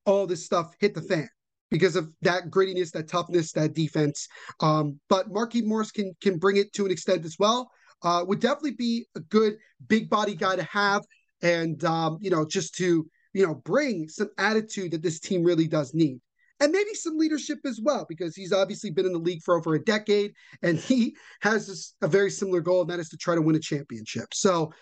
all 0.05 0.27
this 0.27 0.44
stuff 0.44 0.75
hit 0.81 0.94
the 0.94 1.03
fan 1.03 1.29
because 1.70 1.96
of 1.96 2.11
that 2.22 2.51
grittiness, 2.51 2.90
that 2.92 3.09
toughness, 3.09 3.53
that 3.53 3.75
defense. 3.75 4.29
Um, 4.61 5.01
but 5.09 5.33
Markieff 5.33 5.64
Morris 5.64 5.90
can 5.90 6.12
can 6.20 6.38
bring 6.38 6.57
it 6.57 6.72
to 6.75 6.85
an 6.85 6.92
extent 6.92 7.25
as 7.25 7.37
well. 7.38 7.70
Uh, 8.03 8.25
would 8.27 8.40
definitely 8.40 8.72
be 8.72 9.07
a 9.16 9.20
good 9.20 9.57
big 9.88 10.11
body 10.11 10.35
guy 10.35 10.57
to 10.57 10.64
have, 10.64 11.03
and 11.40 11.83
um, 11.85 12.18
you 12.20 12.31
know, 12.31 12.46
just 12.46 12.75
to 12.77 13.07
you 13.33 13.46
know 13.46 13.55
bring 13.55 14.09
some 14.09 14.31
attitude 14.38 14.92
that 14.92 15.03
this 15.03 15.18
team 15.18 15.42
really 15.42 15.66
does 15.66 15.94
need 15.94 16.20
and 16.62 16.72
maybe 16.72 16.94
some 16.94 17.18
leadership 17.18 17.59
as 17.66 17.81
well, 17.83 18.07
because 18.09 18.37
he's 18.37 18.53
obviously 18.53 18.90
been 18.90 19.05
in 19.05 19.12
the 19.12 19.18
league 19.18 19.42
for 19.42 19.57
over 19.59 19.75
a 19.75 19.85
decade 19.85 20.33
and 20.62 20.79
he 20.79 21.14
has 21.40 21.94
a 22.01 22.09
very 22.09 22.31
similar 22.31 22.61
goal, 22.61 22.83
and 22.83 22.90
that 22.90 23.01
is 23.01 23.09
to 23.09 23.16
try 23.16 23.35
to 23.35 23.42
win 23.42 23.57
a 23.57 23.61
championship. 23.61 24.33
So 24.33 24.72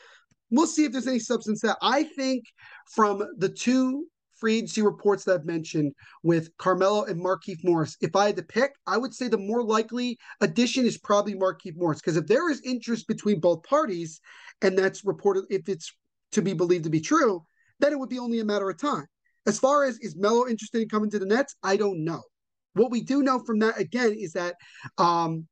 we'll 0.51 0.67
see 0.67 0.85
if 0.85 0.93
there's 0.93 1.07
any 1.07 1.19
substance 1.19 1.63
that 1.63 1.79
I 1.81 2.03
think 2.03 2.45
from 2.93 3.27
the 3.39 3.49
two 3.49 4.07
free 4.35 4.57
agency 4.57 4.83
reports 4.83 5.25
that 5.25 5.35
I've 5.35 5.47
mentioned 5.47 5.93
with 6.23 6.57
Carmelo 6.59 7.05
and 7.05 7.23
Markieff 7.23 7.65
Morris, 7.65 7.97
if 8.01 8.15
I 8.15 8.27
had 8.27 8.37
to 8.37 8.43
pick, 8.43 8.73
I 8.87 8.99
would 8.99 9.15
say 9.15 9.29
the 9.29 9.39
more 9.39 9.63
likely 9.63 10.19
addition 10.41 10.87
is 10.87 10.99
probably 10.99 11.35
Markieff 11.35 11.77
Morris. 11.77 12.01
Because 12.01 12.17
if 12.17 12.27
there 12.27 12.51
is 12.51 12.61
interest 12.63 13.07
between 13.07 13.41
both 13.41 13.63
parties, 13.63 14.21
and 14.63 14.79
that's 14.79 15.05
reported, 15.05 15.45
if 15.51 15.69
it's 15.69 15.93
to 16.33 16.43
be 16.43 16.53
believed 16.53 16.85
to 16.85 16.91
be 16.91 17.01
true, 17.01 17.45
then 17.81 17.93
it 17.93 17.99
would 17.99 18.09
be 18.09 18.19
only 18.19 18.41
a 18.41 18.45
matter 18.45 18.69
of 18.69 18.79
time. 18.79 19.07
As 19.47 19.59
far 19.59 19.85
as 19.85 19.99
is 19.99 20.17
Melo 20.17 20.47
interested 20.47 20.83
in 20.83 20.89
coming 20.89 21.11
to 21.11 21.19
the 21.19 21.27
Nets, 21.27 21.57
I 21.63 21.77
don't 21.77 22.05
know. 22.05 22.23
What 22.75 22.91
we 22.91 23.03
do 23.03 23.23
know 23.23 23.39
from 23.41 23.59
that 23.61 23.79
again 23.79 24.15
is 24.19 24.33
that 24.33 24.55
um, 24.99 25.47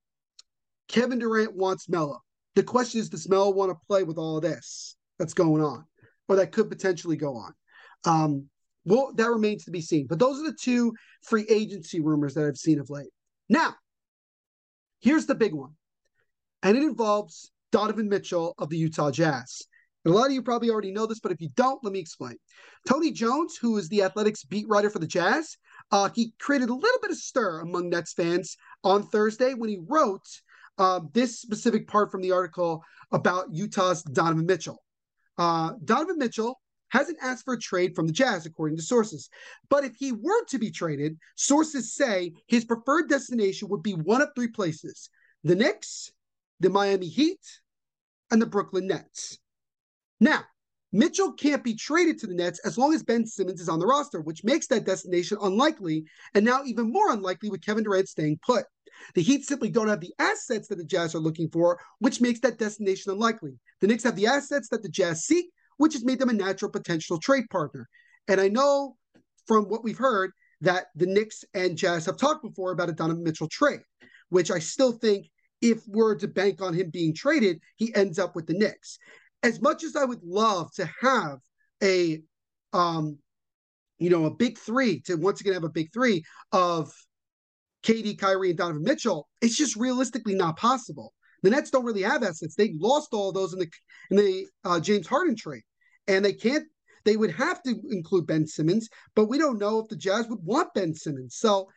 Kevin 0.88 1.18
Durant 1.18 1.56
wants 1.56 1.88
Melo. 1.88 2.20
The 2.54 2.62
question 2.62 3.00
is, 3.00 3.08
does 3.08 3.28
Melo 3.28 3.50
want 3.50 3.70
to 3.70 3.86
play 3.86 4.02
with 4.02 4.18
all 4.18 4.40
this 4.40 4.96
that's 5.18 5.34
going 5.34 5.62
on, 5.62 5.84
or 6.28 6.36
that 6.36 6.52
could 6.52 6.68
potentially 6.68 7.16
go 7.16 7.36
on? 7.36 7.52
Um, 8.04 8.48
well, 8.84 9.12
that 9.16 9.30
remains 9.30 9.64
to 9.64 9.70
be 9.70 9.80
seen. 9.80 10.06
But 10.06 10.18
those 10.18 10.40
are 10.40 10.44
the 10.44 10.56
two 10.60 10.94
free 11.22 11.46
agency 11.48 12.00
rumors 12.00 12.34
that 12.34 12.46
I've 12.46 12.56
seen 12.56 12.80
of 12.80 12.90
late. 12.90 13.10
Now, 13.48 13.74
here's 15.00 15.26
the 15.26 15.34
big 15.34 15.54
one, 15.54 15.72
and 16.62 16.76
it 16.76 16.82
involves 16.82 17.50
Donovan 17.72 18.08
Mitchell 18.08 18.54
of 18.58 18.70
the 18.70 18.78
Utah 18.78 19.10
Jazz. 19.10 19.62
And 20.08 20.14
a 20.14 20.18
lot 20.18 20.28
of 20.28 20.32
you 20.32 20.40
probably 20.40 20.70
already 20.70 20.90
know 20.90 21.04
this, 21.04 21.20
but 21.20 21.32
if 21.32 21.40
you 21.42 21.50
don't, 21.54 21.84
let 21.84 21.92
me 21.92 21.98
explain. 21.98 22.36
Tony 22.88 23.12
Jones, 23.12 23.58
who 23.58 23.76
is 23.76 23.90
the 23.90 24.04
Athletics 24.04 24.42
beat 24.42 24.66
writer 24.66 24.88
for 24.88 25.00
the 25.00 25.06
Jazz, 25.06 25.58
uh, 25.92 26.08
he 26.14 26.32
created 26.38 26.70
a 26.70 26.74
little 26.74 26.98
bit 27.02 27.10
of 27.10 27.18
stir 27.18 27.60
among 27.60 27.90
Nets 27.90 28.14
fans 28.14 28.56
on 28.82 29.02
Thursday 29.02 29.52
when 29.52 29.68
he 29.68 29.82
wrote 29.86 30.26
uh, 30.78 31.00
this 31.12 31.38
specific 31.38 31.86
part 31.88 32.10
from 32.10 32.22
the 32.22 32.32
article 32.32 32.82
about 33.12 33.52
Utah's 33.52 34.02
Donovan 34.02 34.46
Mitchell. 34.46 34.82
Uh, 35.36 35.72
Donovan 35.84 36.16
Mitchell 36.16 36.58
hasn't 36.88 37.18
asked 37.20 37.44
for 37.44 37.52
a 37.52 37.60
trade 37.60 37.94
from 37.94 38.06
the 38.06 38.12
Jazz, 38.14 38.46
according 38.46 38.78
to 38.78 38.82
sources. 38.82 39.28
But 39.68 39.84
if 39.84 39.94
he 39.96 40.12
were 40.12 40.42
to 40.46 40.58
be 40.58 40.70
traded, 40.70 41.18
sources 41.34 41.94
say 41.94 42.32
his 42.46 42.64
preferred 42.64 43.10
destination 43.10 43.68
would 43.68 43.82
be 43.82 43.92
one 43.92 44.22
of 44.22 44.30
three 44.34 44.48
places 44.48 45.10
the 45.44 45.54
Knicks, 45.54 46.10
the 46.60 46.70
Miami 46.70 47.08
Heat, 47.08 47.42
and 48.30 48.40
the 48.40 48.46
Brooklyn 48.46 48.86
Nets. 48.86 49.38
Now, 50.20 50.44
Mitchell 50.92 51.32
can't 51.32 51.62
be 51.62 51.74
traded 51.74 52.18
to 52.18 52.26
the 52.26 52.34
Nets 52.34 52.60
as 52.60 52.78
long 52.78 52.94
as 52.94 53.02
Ben 53.02 53.26
Simmons 53.26 53.60
is 53.60 53.68
on 53.68 53.78
the 53.78 53.86
roster, 53.86 54.20
which 54.20 54.44
makes 54.44 54.66
that 54.68 54.86
destination 54.86 55.36
unlikely, 55.42 56.06
and 56.34 56.44
now 56.44 56.62
even 56.64 56.90
more 56.90 57.12
unlikely 57.12 57.50
with 57.50 57.64
Kevin 57.64 57.84
Durant 57.84 58.08
staying 58.08 58.38
put. 58.44 58.64
The 59.14 59.22
Heat 59.22 59.44
simply 59.44 59.68
don't 59.68 59.88
have 59.88 60.00
the 60.00 60.14
assets 60.18 60.66
that 60.68 60.76
the 60.76 60.84
Jazz 60.84 61.14
are 61.14 61.20
looking 61.20 61.50
for, 61.50 61.78
which 61.98 62.20
makes 62.20 62.40
that 62.40 62.58
destination 62.58 63.12
unlikely. 63.12 63.58
The 63.80 63.86
Knicks 63.86 64.04
have 64.04 64.16
the 64.16 64.26
assets 64.26 64.68
that 64.70 64.82
the 64.82 64.88
Jazz 64.88 65.24
seek, 65.24 65.50
which 65.76 65.92
has 65.92 66.04
made 66.04 66.18
them 66.18 66.30
a 66.30 66.34
natural 66.34 66.70
potential 66.70 67.18
trade 67.18 67.44
partner. 67.50 67.88
And 68.26 68.40
I 68.40 68.48
know 68.48 68.96
from 69.46 69.64
what 69.64 69.84
we've 69.84 69.98
heard 69.98 70.32
that 70.62 70.86
the 70.96 71.06
Knicks 71.06 71.44
and 71.54 71.76
Jazz 71.76 72.06
have 72.06 72.16
talked 72.16 72.42
before 72.42 72.72
about 72.72 72.88
a 72.88 72.92
Donovan 72.92 73.22
Mitchell 73.22 73.48
trade, 73.48 73.80
which 74.30 74.50
I 74.50 74.58
still 74.58 74.92
think 74.92 75.28
if 75.60 75.82
we're 75.86 76.16
to 76.16 76.28
bank 76.28 76.62
on 76.62 76.74
him 76.74 76.90
being 76.90 77.14
traded, 77.14 77.60
he 77.76 77.94
ends 77.94 78.18
up 78.18 78.34
with 78.34 78.46
the 78.46 78.54
Knicks 78.54 78.98
as 79.42 79.60
much 79.60 79.84
as 79.84 79.96
I 79.96 80.04
would 80.04 80.22
love 80.22 80.72
to 80.74 80.88
have 81.00 81.38
a 81.82 82.20
um 82.72 83.18
you 83.98 84.10
know 84.10 84.26
a 84.26 84.34
big 84.34 84.58
three 84.58 85.00
to 85.02 85.16
once 85.16 85.40
again 85.40 85.54
have 85.54 85.64
a 85.64 85.68
big 85.68 85.92
three 85.92 86.22
of 86.52 86.92
KD, 87.84 88.18
Kyrie, 88.18 88.50
and 88.50 88.58
Donovan 88.58 88.82
Mitchell, 88.82 89.28
it's 89.40 89.56
just 89.56 89.76
realistically 89.76 90.34
not 90.34 90.56
possible. 90.56 91.12
The 91.42 91.50
Nets 91.50 91.70
don't 91.70 91.84
really 91.84 92.02
have 92.02 92.22
assets. 92.22 92.54
They 92.54 92.74
lost 92.78 93.10
all 93.12 93.32
those 93.32 93.52
in 93.52 93.60
the 93.60 93.70
in 94.10 94.16
the 94.16 94.46
uh, 94.64 94.80
James 94.80 95.06
Harden 95.06 95.36
trade, 95.36 95.62
and 96.06 96.24
they 96.24 96.32
can't. 96.32 96.66
They 97.04 97.16
would 97.16 97.30
have 97.30 97.62
to 97.62 97.80
include 97.90 98.26
Ben 98.26 98.46
Simmons, 98.46 98.88
but 99.14 99.26
we 99.26 99.38
don't 99.38 99.58
know 99.58 99.78
if 99.78 99.88
the 99.88 99.96
Jazz 99.96 100.28
would 100.28 100.42
want 100.42 100.74
Ben 100.74 100.92
Simmons. 100.92 101.36
So 101.36 101.68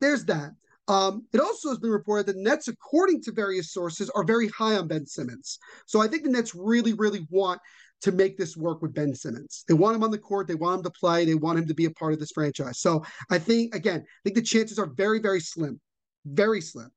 there's 0.00 0.24
that. 0.26 0.50
Um, 0.86 1.26
it 1.32 1.40
also 1.40 1.70
has 1.70 1.78
been 1.78 1.90
reported 1.90 2.26
that 2.26 2.36
the 2.36 2.42
Nets, 2.42 2.68
according 2.68 3.22
to 3.22 3.32
various 3.32 3.72
sources, 3.72 4.10
are 4.10 4.24
very 4.24 4.48
high 4.48 4.76
on 4.76 4.86
Ben 4.86 5.06
Simmons. 5.06 5.58
So 5.86 6.00
I 6.00 6.08
think 6.08 6.24
the 6.24 6.30
Nets 6.30 6.54
really, 6.54 6.92
really 6.92 7.26
want 7.30 7.60
to 8.02 8.12
make 8.12 8.36
this 8.36 8.54
work 8.54 8.82
with 8.82 8.92
Ben 8.92 9.14
Simmons. 9.14 9.64
They 9.66 9.72
want 9.74 9.96
him 9.96 10.04
on 10.04 10.10
the 10.10 10.18
court. 10.18 10.46
They 10.46 10.56
want 10.56 10.78
him 10.78 10.84
to 10.84 10.90
play. 10.90 11.24
They 11.24 11.36
want 11.36 11.58
him 11.58 11.66
to 11.68 11.74
be 11.74 11.86
a 11.86 11.90
part 11.90 12.12
of 12.12 12.20
this 12.20 12.32
franchise. 12.32 12.78
So 12.80 13.02
I 13.30 13.38
think, 13.38 13.74
again, 13.74 14.00
I 14.00 14.20
think 14.22 14.36
the 14.36 14.42
chances 14.42 14.78
are 14.78 14.86
very, 14.86 15.20
very 15.20 15.40
slim. 15.40 15.80
Very 16.26 16.60
slim. 16.60 16.90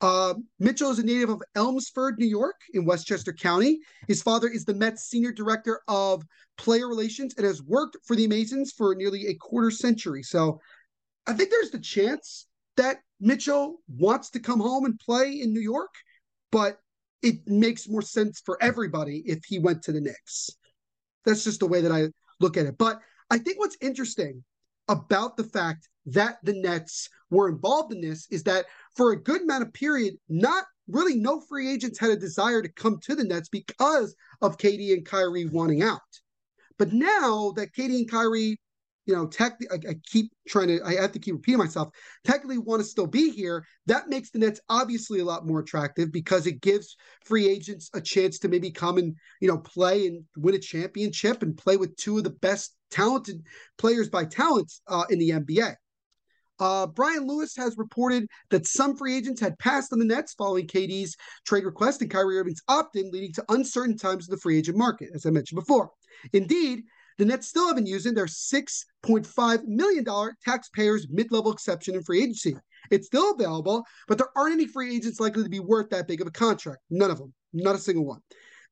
Uh, 0.00 0.34
Mitchell 0.60 0.90
is 0.90 0.98
a 0.98 1.02
native 1.02 1.30
of 1.30 1.42
Elmsford, 1.54 2.18
New 2.18 2.26
York, 2.26 2.56
in 2.74 2.84
Westchester 2.84 3.32
County. 3.32 3.80
His 4.06 4.22
father 4.22 4.48
is 4.48 4.64
the 4.64 4.74
Mets 4.74 5.04
senior 5.04 5.32
director 5.32 5.80
of 5.88 6.22
player 6.58 6.86
relations 6.86 7.34
and 7.36 7.46
has 7.46 7.62
worked 7.62 7.96
for 8.04 8.14
the 8.14 8.28
Amazins 8.28 8.72
for 8.76 8.94
nearly 8.94 9.26
a 9.26 9.34
quarter 9.34 9.70
century. 9.70 10.22
So 10.22 10.60
I 11.26 11.32
think 11.32 11.50
there's 11.50 11.70
the 11.70 11.80
chance 11.80 12.45
that 12.76 12.98
Mitchell 13.20 13.78
wants 13.88 14.30
to 14.30 14.40
come 14.40 14.60
home 14.60 14.84
and 14.84 14.98
play 14.98 15.40
in 15.40 15.52
New 15.52 15.60
York, 15.60 15.94
but 16.52 16.78
it 17.22 17.46
makes 17.46 17.88
more 17.88 18.02
sense 18.02 18.40
for 18.44 18.62
everybody 18.62 19.22
if 19.26 19.44
he 19.44 19.58
went 19.58 19.82
to 19.82 19.92
the 19.92 20.00
Knicks. 20.00 20.50
That's 21.24 21.44
just 21.44 21.60
the 21.60 21.66
way 21.66 21.80
that 21.80 21.92
I 21.92 22.08
look 22.40 22.56
at 22.56 22.66
it. 22.66 22.78
But 22.78 23.00
I 23.30 23.38
think 23.38 23.58
what's 23.58 23.76
interesting 23.80 24.44
about 24.88 25.36
the 25.36 25.44
fact 25.44 25.88
that 26.06 26.38
the 26.44 26.52
Nets 26.52 27.08
were 27.30 27.48
involved 27.48 27.92
in 27.92 28.00
this 28.00 28.28
is 28.30 28.44
that 28.44 28.66
for 28.94 29.10
a 29.10 29.20
good 29.20 29.42
amount 29.42 29.64
of 29.64 29.72
period, 29.72 30.14
not 30.28 30.64
really 30.88 31.16
no 31.16 31.40
free 31.40 31.72
agents 31.72 31.98
had 31.98 32.10
a 32.10 32.16
desire 32.16 32.62
to 32.62 32.68
come 32.68 33.00
to 33.00 33.16
the 33.16 33.24
Nets 33.24 33.48
because 33.48 34.14
of 34.40 34.58
KD 34.58 34.92
and 34.92 35.04
Kyrie 35.04 35.46
wanting 35.46 35.82
out. 35.82 36.00
But 36.78 36.92
now 36.92 37.52
that 37.56 37.72
KD 37.72 37.96
and 37.96 38.10
Kyrie 38.10 38.60
you 39.06 39.14
know, 39.14 39.26
tech, 39.26 39.58
I, 39.70 39.76
I, 39.90 39.94
keep 40.04 40.32
trying 40.48 40.68
to, 40.68 40.80
I 40.84 40.94
have 41.00 41.12
to 41.12 41.18
keep 41.18 41.34
repeating 41.34 41.58
myself, 41.58 41.88
technically 42.24 42.58
want 42.58 42.82
to 42.82 42.88
still 42.88 43.06
be 43.06 43.30
here. 43.30 43.64
That 43.86 44.08
makes 44.08 44.30
the 44.30 44.40
Nets 44.40 44.60
obviously 44.68 45.20
a 45.20 45.24
lot 45.24 45.46
more 45.46 45.60
attractive 45.60 46.12
because 46.12 46.46
it 46.46 46.60
gives 46.60 46.96
free 47.24 47.48
agents 47.48 47.88
a 47.94 48.00
chance 48.00 48.38
to 48.40 48.48
maybe 48.48 48.70
come 48.70 48.98
and, 48.98 49.14
you 49.40 49.48
know, 49.48 49.58
play 49.58 50.06
and 50.06 50.24
win 50.36 50.56
a 50.56 50.58
championship 50.58 51.42
and 51.42 51.56
play 51.56 51.76
with 51.76 51.96
two 51.96 52.18
of 52.18 52.24
the 52.24 52.30
best 52.30 52.74
talented 52.90 53.42
players 53.78 54.08
by 54.08 54.24
talent 54.24 54.72
uh, 54.88 55.04
in 55.08 55.18
the 55.18 55.30
NBA. 55.30 55.74
Uh, 56.58 56.86
Brian 56.86 57.26
Lewis 57.26 57.54
has 57.56 57.76
reported 57.76 58.26
that 58.50 58.66
some 58.66 58.96
free 58.96 59.16
agents 59.16 59.40
had 59.40 59.58
passed 59.58 59.92
on 59.92 59.98
the 59.98 60.04
Nets 60.04 60.34
following 60.34 60.66
KD's 60.66 61.14
trade 61.44 61.64
request 61.64 62.00
and 62.00 62.10
Kyrie 62.10 62.38
Irving's 62.38 62.62
opt-in, 62.66 63.10
leading 63.10 63.32
to 63.34 63.44
uncertain 63.50 63.96
times 63.96 64.26
in 64.26 64.34
the 64.34 64.40
free 64.40 64.58
agent 64.58 64.78
market, 64.78 65.10
as 65.14 65.26
I 65.26 65.30
mentioned 65.30 65.60
before. 65.60 65.90
Indeed, 66.32 66.84
the 67.18 67.24
Nets 67.24 67.48
still 67.48 67.68
haven't 67.68 67.86
used 67.86 68.14
their 68.14 68.26
$6.5 68.26 69.64
million 69.64 70.04
taxpayers 70.44 71.06
mid 71.10 71.32
level 71.32 71.52
exception 71.52 71.94
in 71.94 72.02
free 72.02 72.22
agency. 72.22 72.56
It's 72.90 73.06
still 73.06 73.32
available, 73.32 73.84
but 74.06 74.18
there 74.18 74.28
aren't 74.36 74.54
any 74.54 74.66
free 74.66 74.94
agents 74.94 75.18
likely 75.20 75.42
to 75.42 75.48
be 75.48 75.60
worth 75.60 75.90
that 75.90 76.06
big 76.06 76.20
of 76.20 76.26
a 76.26 76.32
contract. 76.32 76.80
None 76.90 77.10
of 77.10 77.18
them, 77.18 77.32
not 77.52 77.74
a 77.74 77.78
single 77.78 78.04
one. 78.04 78.20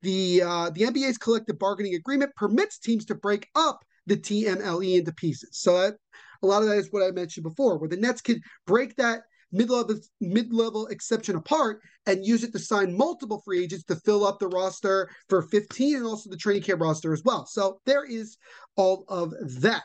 The, 0.03 0.43
uh, 0.43 0.71
the 0.71 0.83
NBA's 0.83 1.19
collective 1.19 1.59
bargaining 1.59 1.95
agreement 1.95 2.35
permits 2.37 2.79
teams 2.79 3.07
to 3.07 3.15
break 3.15 3.49
up 3.55 3.83
the 4.07 4.17
TMLE 4.17 4.99
into 4.99 5.13
pieces. 5.15 5.51
So 5.53 5.79
that, 5.81 5.95
a 6.43 6.47
lot 6.47 6.63
of 6.63 6.69
that 6.69 6.77
is 6.77 6.89
what 6.91 7.03
I 7.03 7.11
mentioned 7.11 7.45
before, 7.45 7.79
where 7.79 7.89
the 7.89 7.97
Nets 7.97 8.21
could 8.21 8.41
break 8.67 8.95
that 8.97 9.23
mid-level 9.55 9.97
mid-level 10.21 10.89
exception 10.89 11.37
apart 11.37 11.81
and 12.07 12.27
use 12.27 12.45
it 12.45 12.53
to 12.53 12.59
sign 12.59 12.97
multiple 12.97 13.41
free 13.45 13.63
agents 13.63 13.85
to 13.85 13.97
fill 13.97 14.27
up 14.27 14.39
the 14.39 14.49
roster 14.49 15.09
for 15.29 15.43
15 15.43 15.97
and 15.97 16.05
also 16.05 16.29
the 16.29 16.37
training 16.37 16.63
camp 16.63 16.81
roster 16.81 17.13
as 17.13 17.23
well. 17.25 17.47
So 17.47 17.81
there 17.87 18.05
is 18.05 18.37
all 18.77 19.05
of 19.09 19.33
that. 19.63 19.83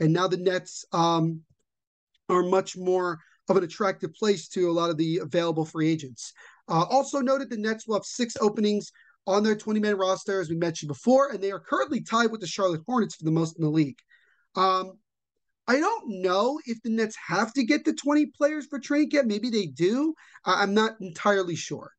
And 0.00 0.12
now 0.12 0.28
the 0.28 0.36
Nets 0.36 0.84
um, 0.92 1.40
are 2.28 2.42
much 2.42 2.76
more 2.76 3.20
of 3.48 3.56
an 3.56 3.64
attractive 3.64 4.12
place 4.14 4.48
to 4.48 4.70
a 4.70 4.72
lot 4.72 4.90
of 4.90 4.96
the 4.96 5.18
available 5.18 5.64
free 5.64 5.90
agents. 5.90 6.32
Uh, 6.68 6.84
also 6.90 7.20
noted 7.20 7.50
the 7.50 7.56
Nets 7.56 7.86
will 7.86 7.96
have 7.96 8.04
six 8.04 8.36
openings 8.40 8.90
on 9.26 9.42
their 9.42 9.56
20 9.56 9.80
man 9.80 9.96
roster, 9.96 10.40
as 10.40 10.50
we 10.50 10.56
mentioned 10.56 10.88
before, 10.88 11.30
and 11.30 11.40
they 11.40 11.52
are 11.52 11.60
currently 11.60 12.02
tied 12.02 12.30
with 12.30 12.40
the 12.40 12.46
Charlotte 12.46 12.82
Hornets 12.86 13.14
for 13.14 13.24
the 13.24 13.30
most 13.30 13.56
in 13.56 13.64
the 13.64 13.70
league. 13.70 13.98
Um, 14.56 14.98
I 15.66 15.78
don't 15.78 16.22
know 16.22 16.60
if 16.66 16.82
the 16.82 16.90
Nets 16.90 17.16
have 17.26 17.52
to 17.54 17.64
get 17.64 17.84
the 17.84 17.94
20 17.94 18.26
players 18.26 18.66
for 18.66 18.78
training 18.78 19.10
camp. 19.10 19.26
Maybe 19.26 19.50
they 19.50 19.66
do. 19.66 20.14
I'm 20.44 20.74
not 20.74 21.00
entirely 21.00 21.56
sure. 21.56 21.90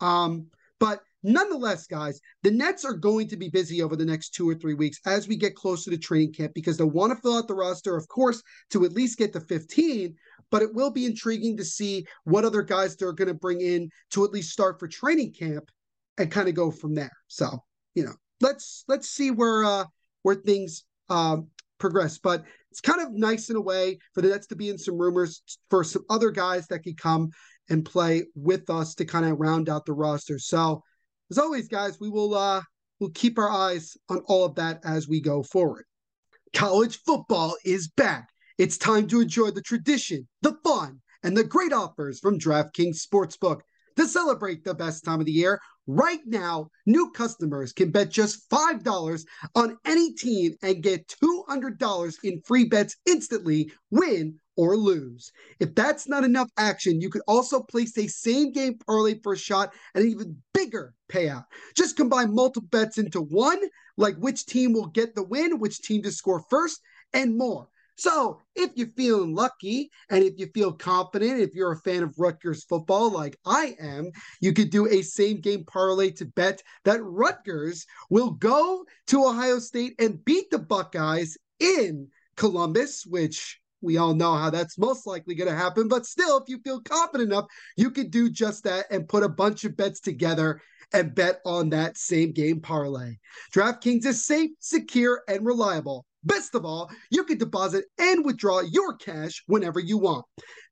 Um, 0.00 0.48
but 0.80 1.00
nonetheless, 1.22 1.86
guys, 1.86 2.20
the 2.42 2.50
Nets 2.50 2.84
are 2.84 2.94
going 2.94 3.28
to 3.28 3.36
be 3.36 3.48
busy 3.48 3.82
over 3.82 3.94
the 3.94 4.04
next 4.04 4.30
two 4.30 4.48
or 4.48 4.54
three 4.56 4.74
weeks 4.74 4.98
as 5.06 5.28
we 5.28 5.36
get 5.36 5.54
closer 5.54 5.90
to 5.90 5.98
training 5.98 6.32
camp 6.32 6.54
because 6.54 6.76
they 6.76 6.84
want 6.84 7.12
to 7.12 7.22
fill 7.22 7.36
out 7.36 7.46
the 7.46 7.54
roster, 7.54 7.96
of 7.96 8.08
course, 8.08 8.42
to 8.70 8.84
at 8.84 8.92
least 8.92 9.18
get 9.18 9.32
to 9.34 9.40
15. 9.40 10.16
But 10.50 10.62
it 10.62 10.74
will 10.74 10.90
be 10.90 11.06
intriguing 11.06 11.56
to 11.58 11.64
see 11.64 12.06
what 12.24 12.44
other 12.44 12.62
guys 12.62 12.96
they're 12.96 13.12
going 13.12 13.28
to 13.28 13.34
bring 13.34 13.60
in 13.60 13.90
to 14.10 14.24
at 14.24 14.32
least 14.32 14.50
start 14.50 14.80
for 14.80 14.88
training 14.88 15.32
camp 15.32 15.70
and 16.18 16.30
kind 16.30 16.48
of 16.48 16.54
go 16.54 16.70
from 16.72 16.94
there. 16.94 17.12
So, 17.28 17.62
you 17.94 18.04
know, 18.04 18.14
let's 18.40 18.84
let's 18.88 19.08
see 19.08 19.30
where 19.30 19.64
uh 19.64 19.84
where 20.22 20.34
things 20.34 20.82
um 21.08 21.48
progress. 21.82 22.16
But 22.16 22.44
it's 22.70 22.80
kind 22.80 23.02
of 23.02 23.12
nice 23.12 23.50
in 23.50 23.56
a 23.56 23.60
way 23.60 23.98
for 24.14 24.22
the 24.22 24.28
Nets 24.28 24.46
to 24.46 24.56
be 24.56 24.70
in 24.70 24.78
some 24.78 24.96
rumors 24.96 25.42
for 25.68 25.84
some 25.84 26.04
other 26.08 26.30
guys 26.30 26.66
that 26.68 26.78
could 26.78 26.96
come 26.96 27.30
and 27.68 27.84
play 27.84 28.24
with 28.34 28.70
us 28.70 28.94
to 28.94 29.04
kind 29.04 29.26
of 29.26 29.38
round 29.38 29.68
out 29.68 29.84
the 29.84 29.92
roster. 29.92 30.38
So 30.38 30.82
as 31.30 31.38
always, 31.38 31.68
guys, 31.68 31.98
we 32.00 32.08
will 32.08 32.34
uh 32.34 32.62
we'll 33.00 33.10
keep 33.10 33.38
our 33.38 33.50
eyes 33.50 33.96
on 34.08 34.18
all 34.26 34.44
of 34.44 34.54
that 34.54 34.80
as 34.84 35.08
we 35.08 35.20
go 35.20 35.42
forward. 35.42 35.84
College 36.54 36.98
football 37.04 37.56
is 37.64 37.88
back. 37.88 38.28
It's 38.58 38.78
time 38.78 39.08
to 39.08 39.20
enjoy 39.20 39.50
the 39.50 39.62
tradition, 39.62 40.28
the 40.42 40.56
fun, 40.62 41.00
and 41.24 41.36
the 41.36 41.44
great 41.44 41.72
offers 41.72 42.20
from 42.20 42.38
DraftKings 42.38 43.04
Sportsbook. 43.04 43.60
To 43.96 44.06
celebrate 44.06 44.64
the 44.64 44.74
best 44.74 45.04
time 45.04 45.20
of 45.20 45.26
the 45.26 45.32
year, 45.32 45.60
right 45.86 46.20
now, 46.26 46.68
new 46.86 47.10
customers 47.10 47.72
can 47.72 47.90
bet 47.90 48.10
just 48.10 48.48
$5 48.50 49.24
on 49.54 49.78
any 49.84 50.12
team 50.14 50.54
and 50.62 50.82
get 50.82 51.14
$200 51.22 52.14
in 52.24 52.40
free 52.42 52.64
bets 52.64 52.96
instantly, 53.06 53.70
win 53.90 54.38
or 54.56 54.76
lose. 54.76 55.32
If 55.60 55.74
that's 55.74 56.08
not 56.08 56.24
enough 56.24 56.48
action, 56.58 57.00
you 57.00 57.10
could 57.10 57.22
also 57.26 57.62
place 57.62 57.96
a 57.96 58.06
same 58.06 58.52
game 58.52 58.78
parlay 58.86 59.18
for 59.22 59.32
a 59.32 59.38
shot 59.38 59.72
at 59.94 60.02
an 60.02 60.08
even 60.08 60.36
bigger 60.52 60.94
payout. 61.08 61.44
Just 61.74 61.96
combine 61.96 62.34
multiple 62.34 62.68
bets 62.70 62.98
into 62.98 63.20
one, 63.20 63.60
like 63.96 64.16
which 64.16 64.46
team 64.46 64.72
will 64.72 64.86
get 64.86 65.14
the 65.14 65.22
win, 65.22 65.58
which 65.58 65.80
team 65.80 66.02
to 66.02 66.10
score 66.10 66.44
first, 66.50 66.80
and 67.12 67.36
more. 67.36 67.68
So, 67.96 68.40
if 68.56 68.70
you're 68.74 68.88
feeling 68.88 69.34
lucky 69.34 69.90
and 70.08 70.24
if 70.24 70.34
you 70.38 70.46
feel 70.54 70.72
confident, 70.72 71.40
if 71.40 71.54
you're 71.54 71.72
a 71.72 71.80
fan 71.80 72.02
of 72.02 72.18
Rutgers 72.18 72.64
football 72.64 73.10
like 73.10 73.38
I 73.44 73.76
am, 73.78 74.10
you 74.40 74.52
could 74.52 74.70
do 74.70 74.88
a 74.88 75.02
same 75.02 75.40
game 75.40 75.64
parlay 75.64 76.10
to 76.12 76.24
bet 76.24 76.62
that 76.84 77.02
Rutgers 77.02 77.86
will 78.08 78.30
go 78.30 78.84
to 79.08 79.26
Ohio 79.26 79.58
State 79.58 79.94
and 79.98 80.24
beat 80.24 80.50
the 80.50 80.58
Buckeyes 80.58 81.36
in 81.60 82.08
Columbus, 82.36 83.04
which 83.06 83.60
we 83.82 83.98
all 83.98 84.14
know 84.14 84.34
how 84.34 84.48
that's 84.48 84.78
most 84.78 85.06
likely 85.06 85.34
going 85.34 85.50
to 85.50 85.56
happen. 85.56 85.88
But 85.88 86.06
still, 86.06 86.38
if 86.38 86.48
you 86.48 86.58
feel 86.60 86.80
confident 86.80 87.30
enough, 87.30 87.46
you 87.76 87.90
could 87.90 88.10
do 88.10 88.30
just 88.30 88.64
that 88.64 88.86
and 88.90 89.08
put 89.08 89.22
a 89.22 89.28
bunch 89.28 89.64
of 89.64 89.76
bets 89.76 90.00
together 90.00 90.60
and 90.92 91.14
bet 91.14 91.40
on 91.44 91.70
that 91.70 91.98
same 91.98 92.32
game 92.32 92.60
parlay. 92.60 93.16
DraftKings 93.54 94.06
is 94.06 94.24
safe, 94.24 94.50
secure, 94.60 95.22
and 95.28 95.44
reliable. 95.44 96.06
Best 96.24 96.54
of 96.54 96.64
all, 96.64 96.90
you 97.10 97.24
can 97.24 97.38
deposit 97.38 97.84
and 97.98 98.24
withdraw 98.24 98.60
your 98.60 98.96
cash 98.96 99.42
whenever 99.46 99.80
you 99.80 99.98
want. 99.98 100.24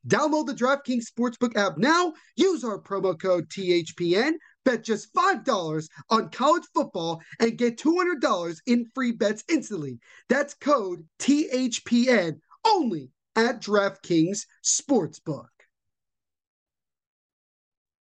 Download 0.07 0.47
the 0.47 0.55
DraftKings 0.55 1.05
Sportsbook 1.11 1.57
app 1.57 1.77
now. 1.77 2.13
Use 2.37 2.65
our 2.65 2.81
promo 2.81 3.21
code 3.21 3.49
THPN. 3.49 4.33
Bet 4.65 4.85
just 4.85 5.13
$5 5.15 5.89
on 6.11 6.31
college 6.31 6.65
football 6.75 7.21
and 7.39 7.57
get 7.57 7.79
$200 7.79 8.57
in 8.67 8.87
free 8.95 9.13
bets 9.13 9.43
instantly. 9.49 9.99
That's 10.29 10.55
code 10.55 11.07
THPN 11.19 12.39
only 12.65 13.11
at 13.37 13.63
DraftKings 13.63 14.41
Sportsbook. 14.65 15.47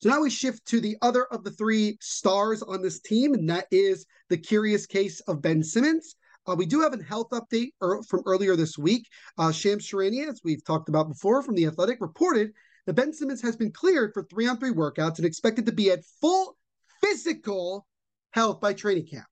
So 0.03 0.09
now 0.11 0.21
we 0.21 0.31
shift 0.31 0.67
to 0.67 0.81
the 0.81 0.97
other 1.03 1.25
of 1.27 1.45
the 1.45 1.51
three 1.51 1.99
stars 2.01 2.63
on 2.63 2.83
this 2.83 3.01
team, 3.01 3.35
and 3.35 3.49
that 3.51 3.67
is 3.71 4.07
the 4.29 4.37
curious 4.37 4.87
case 4.87 5.21
of 5.21 5.43
Ben 5.43 5.63
Simmons. 5.63 6.17
Uh, 6.47 6.55
we 6.55 6.67
do 6.67 6.81
have 6.81 6.93
a 6.93 7.03
health 7.03 7.29
update 7.31 7.71
er- 7.83 8.03
from 8.09 8.23
earlier 8.27 8.57
this 8.57 8.79
week. 8.79 9.07
Uh, 9.39 9.53
Shams 9.53 9.87
Charania, 9.89 10.29
as 10.29 10.41
we've 10.45 10.65
talked 10.65 10.89
about 10.89 11.09
before 11.09 11.43
from 11.43 11.55
The 11.55 11.67
Athletic, 11.67 12.01
reported 12.01 12.53
that 12.87 12.95
Ben 12.95 13.13
Simmons 13.13 13.43
has 13.43 13.57
been 13.57 13.73
cleared 13.73 14.13
for 14.15 14.23
three 14.25 14.47
on 14.47 14.59
three 14.59 14.73
workouts 14.73 15.19
and 15.19 15.27
expected 15.27 15.67
to 15.67 15.73
be 15.73 15.91
at 15.91 16.05
full 16.21 16.57
physical 17.03 17.87
health 18.31 18.61
by 18.61 18.73
training 18.73 19.07
camp. 19.07 19.27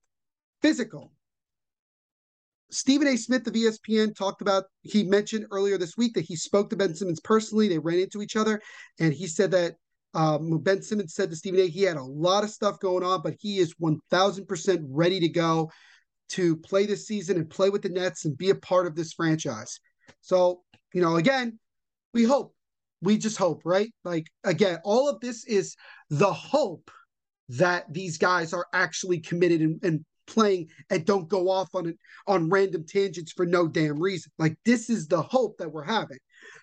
Physical. 0.61 1.11
Stephen 2.71 3.07
A. 3.07 3.15
Smith 3.15 3.47
of 3.47 3.53
ESPN 3.53 4.15
talked 4.15 4.41
about, 4.41 4.65
he 4.81 5.03
mentioned 5.03 5.45
earlier 5.51 5.77
this 5.77 5.95
week 5.95 6.13
that 6.15 6.25
he 6.25 6.35
spoke 6.35 6.69
to 6.69 6.75
Ben 6.75 6.95
Simmons 6.95 7.21
personally. 7.21 7.69
They 7.69 7.79
ran 7.79 7.99
into 7.99 8.21
each 8.21 8.35
other, 8.35 8.59
and 8.99 9.13
he 9.13 9.27
said 9.27 9.51
that 9.51 9.75
um, 10.13 10.59
ben 10.59 10.81
Simmons 10.81 11.13
said 11.13 11.29
to 11.29 11.35
Stephen 11.35 11.59
A. 11.59 11.67
he 11.67 11.83
had 11.83 11.97
a 11.97 12.03
lot 12.03 12.43
of 12.43 12.49
stuff 12.49 12.79
going 12.79 13.03
on, 13.03 13.21
but 13.21 13.35
he 13.39 13.59
is 13.59 13.75
1000% 13.75 14.85
ready 14.89 15.19
to 15.19 15.29
go 15.29 15.69
to 16.29 16.55
play 16.57 16.85
this 16.85 17.07
season 17.07 17.37
and 17.37 17.49
play 17.49 17.69
with 17.69 17.81
the 17.81 17.89
Nets 17.89 18.25
and 18.25 18.37
be 18.37 18.49
a 18.49 18.55
part 18.55 18.87
of 18.87 18.95
this 18.95 19.13
franchise. 19.13 19.79
So, 20.21 20.61
you 20.93 21.01
know, 21.01 21.15
again, 21.17 21.59
we 22.13 22.23
hope, 22.23 22.55
we 23.01 23.17
just 23.17 23.37
hope, 23.37 23.61
right? 23.65 23.91
Like, 24.03 24.27
again, 24.43 24.79
all 24.83 25.09
of 25.09 25.19
this 25.19 25.45
is 25.45 25.75
the 26.09 26.31
hope 26.33 26.89
that 27.49 27.91
these 27.93 28.17
guys 28.17 28.53
are 28.53 28.65
actually 28.73 29.19
committed 29.19 29.61
and, 29.61 29.83
and 29.83 30.05
playing 30.27 30.67
and 30.89 31.05
don't 31.05 31.29
go 31.29 31.49
off 31.49 31.69
on 31.75 31.87
it 31.87 31.97
on 32.27 32.49
random 32.49 32.83
tangents 32.87 33.31
for 33.31 33.45
no 33.45 33.67
damn 33.67 34.01
reason. 34.01 34.31
Like 34.39 34.57
this 34.65 34.89
is 34.89 35.07
the 35.07 35.21
hope 35.21 35.57
that 35.59 35.71
we're 35.71 35.83
having. 35.83 36.17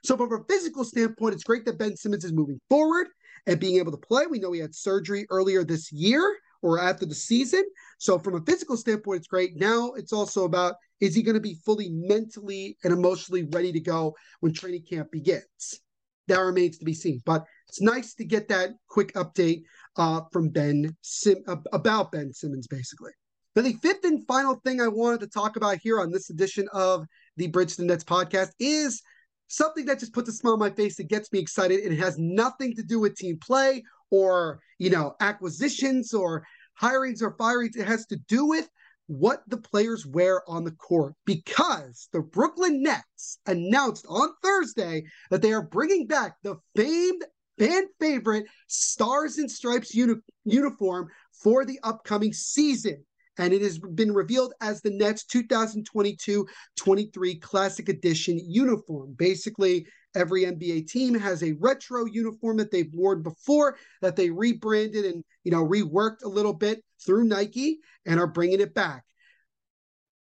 So 0.05 0.17
from 0.17 0.33
a 0.33 0.45
physical 0.49 0.85
standpoint, 0.85 1.35
it's 1.35 1.45
great 1.45 1.65
that 1.67 1.79
Ben 1.79 1.97
Simmons 1.97 2.25
is 2.25 2.33
moving 2.33 2.61
forward 2.69 3.07
and 3.47 3.61
being 3.61 3.79
able 3.79 3.93
to 3.93 3.99
play. 3.99 4.27
We 4.27 4.39
know 4.39 4.53
he 4.53 4.61
had 4.61 4.75
surgery 4.75 5.27
earlier 5.31 5.65
this 5.65 5.93
year 5.93 6.37
or 6.63 6.79
after 6.79 7.05
the 7.05 7.15
season. 7.15 7.65
So 7.99 8.19
from 8.19 8.35
a 8.35 8.45
physical 8.45 8.77
standpoint, 8.77 9.19
it's 9.19 9.29
great. 9.29 9.57
Now 9.57 9.93
it's 9.93 10.13
also 10.13 10.45
about 10.45 10.77
is 11.01 11.15
he 11.15 11.23
going 11.23 11.35
to 11.35 11.41
be 11.41 11.59
fully 11.65 11.91
mentally 11.91 12.79
and 12.85 12.93
emotionally 12.93 13.49
ready 13.51 13.73
to 13.73 13.81
go 13.81 14.15
when 14.41 14.55
training 14.55 14.85
camp 14.89 15.11
begins? 15.11 15.81
That 16.29 16.39
remains 16.39 16.79
to 16.79 16.85
be 16.85 16.95
seen. 16.95 17.21
But 17.27 17.45
it's 17.69 17.81
nice 17.81 18.15
to 18.15 18.25
get 18.25 18.49
that 18.49 18.71
quick 18.89 19.13
update 19.15 19.65
uh, 19.97 20.23
from 20.33 20.49
Ben 20.49 20.97
Sim- 21.03 21.45
about 21.73 22.13
Ben 22.13 22.33
Simmons, 22.33 22.69
basically. 22.69 23.11
Now, 23.55 23.63
the 23.63 23.75
fifth 23.83 24.05
and 24.05 24.27
final 24.27 24.55
thing 24.65 24.81
I 24.81 24.89
wanted 24.89 25.21
to 25.21 25.27
talk 25.27 25.57
about 25.57 25.79
here 25.83 26.01
on 26.01 26.11
this 26.11 26.31
edition 26.31 26.69
of 26.73 27.05
the 27.37 27.49
Bridge 27.49 27.77
to 27.77 27.85
Nets 27.85 28.05
podcast 28.05 28.51
is 28.59 29.03
something 29.49 29.85
that 29.87 29.99
just 29.99 30.15
puts 30.15 30.29
a 30.29 30.33
smile 30.33 30.55
on 30.55 30.59
my 30.59 30.71
face 30.71 30.99
and 30.99 31.09
gets 31.09 31.31
me 31.33 31.39
excited. 31.39 31.81
And 31.81 31.93
it 31.93 31.99
has 31.99 32.17
nothing 32.19 32.75
to 32.77 32.83
do 32.83 33.01
with 33.01 33.17
team 33.17 33.39
play 33.45 33.83
or, 34.13 34.61
you 34.79 34.91
know, 34.91 35.17
acquisitions 35.21 36.15
or 36.15 36.45
hirings 36.81 37.23
or 37.23 37.35
firings. 37.39 37.75
It 37.75 37.89
has 37.89 38.07
to 38.07 38.17
do 38.29 38.47
with 38.47 38.69
what 39.07 39.43
the 39.49 39.57
players 39.57 40.07
wear 40.07 40.49
on 40.49 40.65
the 40.65 40.71
court 40.73 41.15
because 41.25 42.09
the 42.13 42.21
Brooklyn 42.21 42.83
Nets 42.83 43.39
announced 43.47 44.07
on 44.09 44.29
Thursday 44.43 45.03
that 45.31 45.43
they 45.43 45.53
are 45.53 45.67
bringing 45.67 46.07
back 46.07 46.37
the 46.43 46.57
famed 46.77 47.25
fan 47.59 47.87
favorite 47.99 48.47
Stars 48.69 49.39
and 49.39 49.51
Stripes 49.51 49.95
uni- 49.95 50.21
uniform 50.45 51.09
for 51.43 51.65
the 51.65 51.81
upcoming 51.83 52.33
season. 52.33 53.05
And 53.39 53.55
it 53.55 53.63
has 53.63 53.79
been 53.79 54.13
revealed 54.13 54.53
as 54.61 54.83
the 54.83 54.91
Nets 54.91 55.25
2022 55.25 56.47
23 56.77 57.39
Classic 57.39 57.89
Edition 57.89 58.39
uniform. 58.45 59.15
Basically, 59.17 59.87
Every 60.15 60.45
NBA 60.45 60.89
team 60.89 61.15
has 61.15 61.43
a 61.43 61.53
retro 61.53 62.05
uniform 62.05 62.59
that 62.59 62.71
they've 62.71 62.93
worn 62.93 63.23
before 63.23 63.77
that 64.01 64.17
they 64.17 64.31
rebranded 64.31 65.05
and 65.05 65.25
you 65.45 65.51
know 65.51 65.65
reworked 65.65 66.25
a 66.25 66.29
little 66.29 66.53
bit 66.53 66.83
through 67.05 67.25
Nike 67.25 67.81
and 68.07 68.21
are 68.21 68.27
bringing 68.27 68.61
it 68.61 68.75
back. 68.75 69.05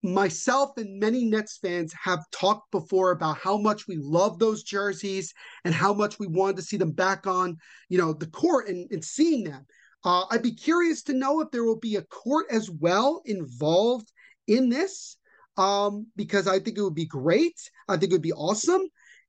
Myself 0.05 0.77
and 0.77 0.99
many 0.99 1.23
Nets 1.23 1.57
fans 1.61 1.93
have 1.93 2.19
talked 2.31 2.71
before 2.71 3.11
about 3.11 3.37
how 3.37 3.57
much 3.57 3.87
we 3.87 3.95
love 3.95 4.37
those 4.37 4.63
jerseys 4.63 5.33
and 5.63 5.73
how 5.73 5.93
much 5.93 6.19
we 6.19 6.27
wanted 6.27 6.57
to 6.57 6.61
see 6.61 6.75
them 6.75 6.91
back 6.91 7.25
on, 7.25 7.57
you 7.87 7.97
know, 7.97 8.11
the 8.11 8.27
court 8.27 8.67
and, 8.67 8.91
and 8.91 9.03
seeing 9.03 9.45
them. 9.45 9.65
Uh, 10.03 10.25
I'd 10.29 10.43
be 10.43 10.53
curious 10.53 11.03
to 11.03 11.13
know 11.13 11.39
if 11.39 11.51
there 11.51 11.63
will 11.63 11.79
be 11.79 11.95
a 11.95 12.01
court 12.01 12.47
as 12.51 12.69
well 12.69 13.21
involved 13.25 14.11
in 14.47 14.67
this, 14.67 15.15
um, 15.55 16.07
because 16.17 16.47
I 16.47 16.59
think 16.59 16.77
it 16.77 16.81
would 16.81 16.95
be 16.95 17.05
great. 17.05 17.57
I 17.87 17.95
think 17.95 18.11
it 18.11 18.15
would 18.15 18.21
be 18.21 18.33
awesome. 18.33 18.81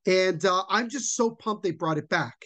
And 0.07 0.45
uh, 0.45 0.65
I'm 0.69 0.89
just 0.89 1.17
so 1.17 1.31
pumped 1.31 1.63
they 1.63 1.71
brought 1.71 1.99
it 1.99 2.09
back. 2.09 2.37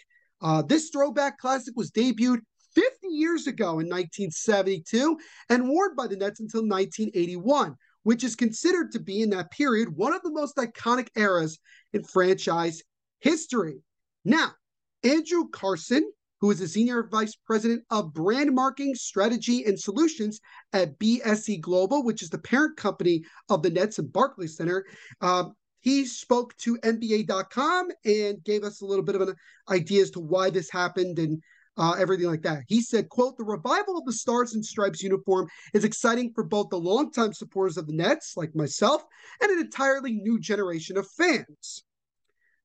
Uh, 0.41 0.63
this 0.63 0.91
throwback 0.91 1.39
classic 1.39 1.75
was 1.77 1.91
debuted 1.91 2.41
50 2.75 3.09
years 3.09 3.47
ago 3.47 3.81
in 3.81 3.89
1972 3.89 5.19
and 5.51 5.69
worn 5.69 5.97
by 5.97 6.07
the 6.07 6.17
Nets 6.17 6.41
until 6.41 6.61
1981, 6.61 7.75
which 8.05 8.23
is 8.23 8.37
considered 8.37 8.93
to 8.93 9.01
be 9.01 9.23
in 9.23 9.31
that 9.31 9.51
period 9.51 9.89
one 9.97 10.15
of 10.15 10.23
the 10.23 10.31
most 10.31 10.57
iconic 10.57 11.09
eras 11.17 11.59
in 11.93 12.05
franchise 12.05 12.83
history. 13.19 13.83
Now, 14.25 14.53
Andrew 15.03 15.49
Carson, 15.49 16.09
who 16.41 16.51
is 16.53 16.61
the 16.61 16.69
senior 16.69 17.09
vice 17.11 17.35
president 17.35 17.83
of 17.91 18.13
brand 18.13 18.55
marketing 18.55 18.95
strategy 18.95 19.65
and 19.65 19.79
solutions 19.79 20.41
at 20.73 20.99
BSE 21.01 21.61
Global, 21.61 22.05
which 22.05 22.23
is 22.23 22.31
the 22.31 22.39
parent 22.39 22.77
company 22.77 23.25
of 23.49 23.63
the 23.63 23.71
Nets 23.71 23.99
and 23.99 24.13
Barclays 24.13 24.57
Center, 24.57 24.87
um, 25.21 25.55
he 25.81 26.05
spoke 26.05 26.57
to 26.59 26.77
NBA.com 26.79 27.89
and 28.05 28.45
gave 28.45 28.65
us 28.65 28.81
a 28.81 28.87
little 28.87 29.05
bit 29.05 29.15
of 29.15 29.23
an 29.23 29.35
idea 29.71 30.03
as 30.03 30.11
to 30.13 30.21
why 30.21 30.51
this 30.51 30.71
happened 30.71 31.19
and 31.19 31.43
uh, 31.77 31.95
everything 31.99 32.27
like 32.27 32.43
that. 32.43 32.63
He 32.67 32.83
said, 32.83 33.09
quote, 33.09 33.39
the 33.39 33.45
revival 33.45 33.97
of 33.97 34.05
the 34.05 34.13
Stars 34.13 34.55
and 34.55 34.65
Stripes 34.65 35.03
uniform 35.03 35.49
is 35.73 35.85
exciting 35.85 36.33
for 36.35 36.43
both 36.43 36.71
the 36.71 36.79
longtime 36.79 37.33
supporters 37.33 37.77
of 37.77 37.87
the 37.87 37.93
Nets, 37.93 38.37
like 38.37 38.55
myself, 38.55 39.05
and 39.41 39.51
an 39.51 39.61
entirely 39.61 40.13
new 40.13 40.41
generation 40.41 40.97
of 40.97 41.07
fans. 41.07 41.85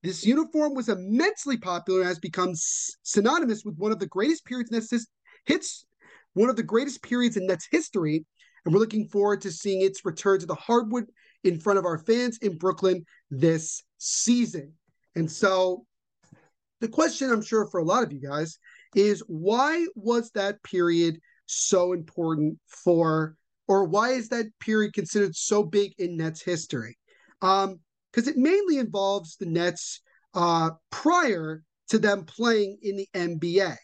This 0.02 0.26
uniform 0.26 0.74
was 0.74 0.90
immensely 0.90 1.58
popular 1.58 2.00
and 2.00 2.08
has 2.08 2.20
become 2.20 2.52
synonymous 2.56 3.64
with 3.64 3.78
one 3.78 3.92
of 3.92 4.00
the 4.00 4.08
greatest 4.08 4.46
periods 4.46 4.72
in 4.72 4.78
Nets 4.78 5.08
hits, 5.46 5.86
one 6.34 6.50
of 6.50 6.56
the 6.56 6.64
greatest 6.64 7.04
periods 7.04 7.38
in 7.38 7.46
Nets 7.46 7.68
history, 7.70 8.26
and 8.66 8.74
we're 8.74 8.80
looking 8.80 9.08
forward 9.08 9.42
to 9.42 9.52
seeing 9.52 9.82
its 9.82 10.04
return 10.04 10.40
to 10.40 10.46
the 10.46 10.56
hardwood 10.56 11.06
in 11.44 11.60
front 11.60 11.80
of 11.80 11.86
our 11.86 11.98
fans 11.98 12.38
in 12.40 12.58
Brooklyn 12.58 13.06
this 13.30 13.84
season. 13.98 14.74
And 15.16 15.30
so 15.32 15.86
the 16.82 16.88
question 16.88 17.32
I'm 17.32 17.42
sure 17.42 17.68
for 17.68 17.80
a 17.80 17.86
lot 17.86 18.04
of 18.04 18.12
you 18.12 18.20
guys 18.20 18.58
is 18.96 19.24
why 19.28 19.86
was 19.96 20.32
that 20.32 20.62
period 20.64 21.20
so 21.46 21.94
important 21.94 22.58
for 22.68 23.36
or 23.68 23.86
why 23.86 24.10
is 24.10 24.30
that 24.30 24.48
period 24.60 24.94
considered 24.94 25.36
so 25.36 25.64
big 25.64 25.94
in 25.98 26.18
Nets 26.18 26.42
history? 26.42 26.98
Um, 27.42 27.80
because 28.12 28.28
it 28.28 28.38
mainly 28.38 28.78
involves 28.78 29.38
the 29.38 29.46
Nets 29.46 30.02
uh, 30.34 30.72
prior 30.92 31.64
to 31.90 31.98
them 31.98 32.26
playing 32.26 32.78
in 32.82 32.98
the 32.98 33.08
NBA. 33.16 33.76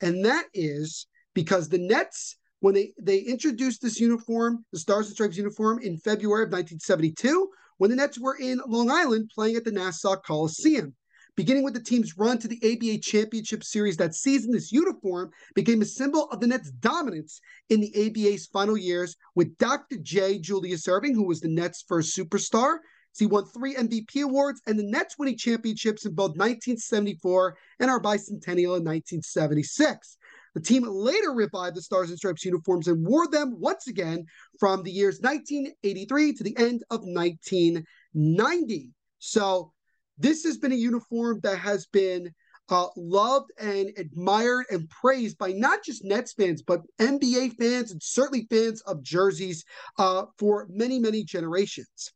And 0.00 0.24
that 0.24 0.46
is 0.54 1.06
because 1.34 1.68
the 1.68 1.78
Nets, 1.78 2.36
when 2.60 2.74
they, 2.74 2.92
they 3.00 3.18
introduced 3.18 3.82
this 3.82 3.98
uniform, 3.98 4.64
the 4.72 4.78
Stars 4.78 5.06
and 5.06 5.14
Stripes 5.14 5.36
uniform, 5.36 5.80
in 5.82 5.96
February 5.96 6.44
of 6.44 6.52
1972, 6.52 7.50
when 7.78 7.90
the 7.90 7.96
Nets 7.96 8.18
were 8.18 8.36
in 8.36 8.60
Long 8.66 8.90
Island 8.90 9.30
playing 9.34 9.56
at 9.56 9.64
the 9.64 9.72
Nassau 9.72 10.16
Coliseum. 10.16 10.94
Beginning 11.36 11.62
with 11.62 11.72
the 11.72 11.82
team's 11.82 12.18
run 12.18 12.38
to 12.38 12.48
the 12.48 12.60
ABA 12.62 12.98
Championship 12.98 13.64
Series 13.64 13.96
that 13.96 14.14
season, 14.14 14.52
this 14.52 14.72
uniform 14.72 15.30
became 15.54 15.80
a 15.80 15.86
symbol 15.86 16.28
of 16.30 16.40
the 16.40 16.46
Nets' 16.46 16.70
dominance 16.70 17.40
in 17.70 17.80
the 17.80 18.06
ABA's 18.06 18.46
final 18.46 18.76
years, 18.76 19.16
with 19.34 19.56
Dr. 19.56 19.96
J. 19.96 20.38
Julius 20.38 20.86
Erving, 20.86 21.14
who 21.14 21.26
was 21.26 21.40
the 21.40 21.48
Nets' 21.48 21.84
first 21.88 22.14
superstar. 22.14 22.78
he 23.18 23.26
won 23.26 23.46
three 23.46 23.74
MVP 23.74 24.22
awards 24.22 24.60
and 24.66 24.78
the 24.78 24.84
Nets 24.84 25.16
winning 25.18 25.38
championships 25.38 26.04
in 26.04 26.14
both 26.14 26.36
1974 26.36 27.56
and 27.78 27.90
our 27.90 28.00
bicentennial 28.00 28.76
in 28.76 28.84
1976. 28.84 30.18
The 30.54 30.60
team 30.60 30.84
later 30.84 31.32
revived 31.32 31.76
the 31.76 31.82
Stars 31.82 32.10
and 32.10 32.18
Stripes 32.18 32.44
uniforms 32.44 32.88
and 32.88 33.06
wore 33.06 33.28
them 33.28 33.60
once 33.60 33.86
again 33.86 34.24
from 34.58 34.82
the 34.82 34.90
years 34.90 35.20
1983 35.20 36.32
to 36.34 36.44
the 36.44 36.56
end 36.56 36.82
of 36.90 37.00
1990. 37.02 38.90
So 39.18 39.72
this 40.18 40.44
has 40.44 40.58
been 40.58 40.72
a 40.72 40.76
uniform 40.76 41.40
that 41.42 41.58
has 41.58 41.86
been 41.86 42.32
uh, 42.70 42.86
loved 42.96 43.50
and 43.58 43.90
admired 43.96 44.66
and 44.70 44.88
praised 44.88 45.36
by 45.38 45.52
not 45.52 45.84
just 45.84 46.04
Nets 46.04 46.32
fans, 46.32 46.62
but 46.62 46.82
NBA 47.00 47.56
fans 47.56 47.90
and 47.90 48.02
certainly 48.02 48.46
fans 48.50 48.80
of 48.82 49.02
jerseys 49.02 49.64
uh, 49.98 50.26
for 50.38 50.66
many, 50.70 50.98
many 50.98 51.24
generations. 51.24 52.12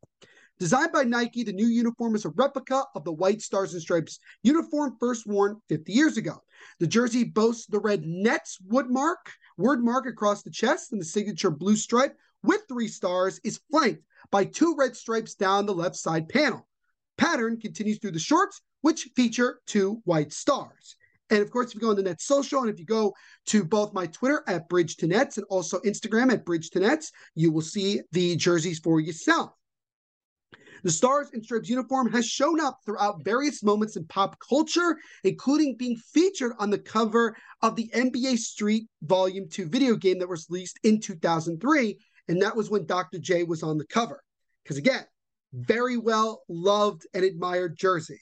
Designed 0.57 0.93
by 0.93 1.03
Nike, 1.03 1.43
the 1.43 1.51
new 1.51 1.67
uniform 1.67 2.15
is 2.15 2.23
a 2.23 2.29
replica 2.29 2.85
of 2.95 3.03
the 3.03 3.11
white 3.11 3.41
stars 3.41 3.73
and 3.73 3.81
stripes 3.81 4.19
uniform 4.41 4.95
first 5.01 5.27
worn 5.27 5.59
50 5.67 5.91
years 5.91 6.15
ago. 6.15 6.41
The 6.79 6.87
jersey 6.87 7.25
boasts 7.25 7.65
the 7.65 7.79
red 7.79 8.03
Nets 8.05 8.57
wood 8.61 8.89
mark, 8.89 9.33
word 9.57 9.83
mark 9.83 10.05
across 10.05 10.43
the 10.43 10.49
chest, 10.49 10.93
and 10.93 11.01
the 11.01 11.05
signature 11.05 11.51
blue 11.51 11.75
stripe 11.75 12.17
with 12.41 12.61
three 12.69 12.87
stars 12.87 13.41
is 13.43 13.59
flanked 13.69 14.03
by 14.31 14.45
two 14.45 14.75
red 14.77 14.95
stripes 14.95 15.35
down 15.35 15.65
the 15.65 15.73
left 15.73 15.97
side 15.97 16.29
panel. 16.29 16.65
Pattern 17.17 17.59
continues 17.59 17.99
through 17.99 18.11
the 18.11 18.19
shorts, 18.19 18.61
which 18.79 19.09
feature 19.13 19.59
two 19.65 20.01
white 20.05 20.31
stars. 20.31 20.95
And 21.31 21.41
of 21.41 21.51
course, 21.51 21.69
if 21.69 21.75
you 21.75 21.81
go 21.81 21.89
on 21.89 21.95
the 21.97 22.03
Nets 22.03 22.25
social 22.25 22.61
and 22.61 22.69
if 22.69 22.79
you 22.79 22.85
go 22.85 23.13
to 23.47 23.65
both 23.65 23.93
my 23.93 24.05
Twitter 24.07 24.41
at 24.47 24.69
Bridge 24.69 24.95
to 24.97 25.07
Nets 25.07 25.37
and 25.37 25.45
also 25.49 25.79
Instagram 25.79 26.31
at 26.31 26.45
Bridge 26.45 26.69
to 26.69 26.79
Nets, 26.79 27.11
you 27.33 27.51
will 27.51 27.61
see 27.61 28.01
the 28.13 28.37
jerseys 28.37 28.79
for 28.79 29.01
yourself. 29.01 29.51
The 30.85 30.91
Stars 30.91 31.29
and 31.33 31.43
Stripes 31.43 31.67
uniform 31.67 32.11
has 32.11 32.27
shown 32.27 32.61
up 32.61 32.77
throughout 32.85 33.23
various 33.25 33.63
moments 33.63 33.95
in 33.95 34.05
pop 34.05 34.37
culture, 34.37 34.95
including 35.23 35.77
being 35.77 35.97
featured 36.13 36.51
on 36.59 36.69
the 36.69 36.77
cover 36.77 37.35
of 37.63 37.75
the 37.75 37.89
NBA 37.91 38.37
Street 38.37 38.87
Volume 39.01 39.49
2 39.49 39.67
video 39.67 39.95
game 39.95 40.19
that 40.19 40.29
was 40.29 40.45
released 40.47 40.77
in 40.83 41.01
2003. 41.01 41.97
And 42.27 42.39
that 42.39 42.55
was 42.55 42.69
when 42.69 42.85
Dr. 42.85 43.17
J 43.17 43.41
was 43.45 43.63
on 43.63 43.79
the 43.79 43.87
cover. 43.87 44.21
Because 44.63 44.77
again, 44.77 45.03
very 45.53 45.97
well 45.97 46.43
loved 46.49 47.07
and 47.15 47.23
admired 47.25 47.75
jersey. 47.75 48.21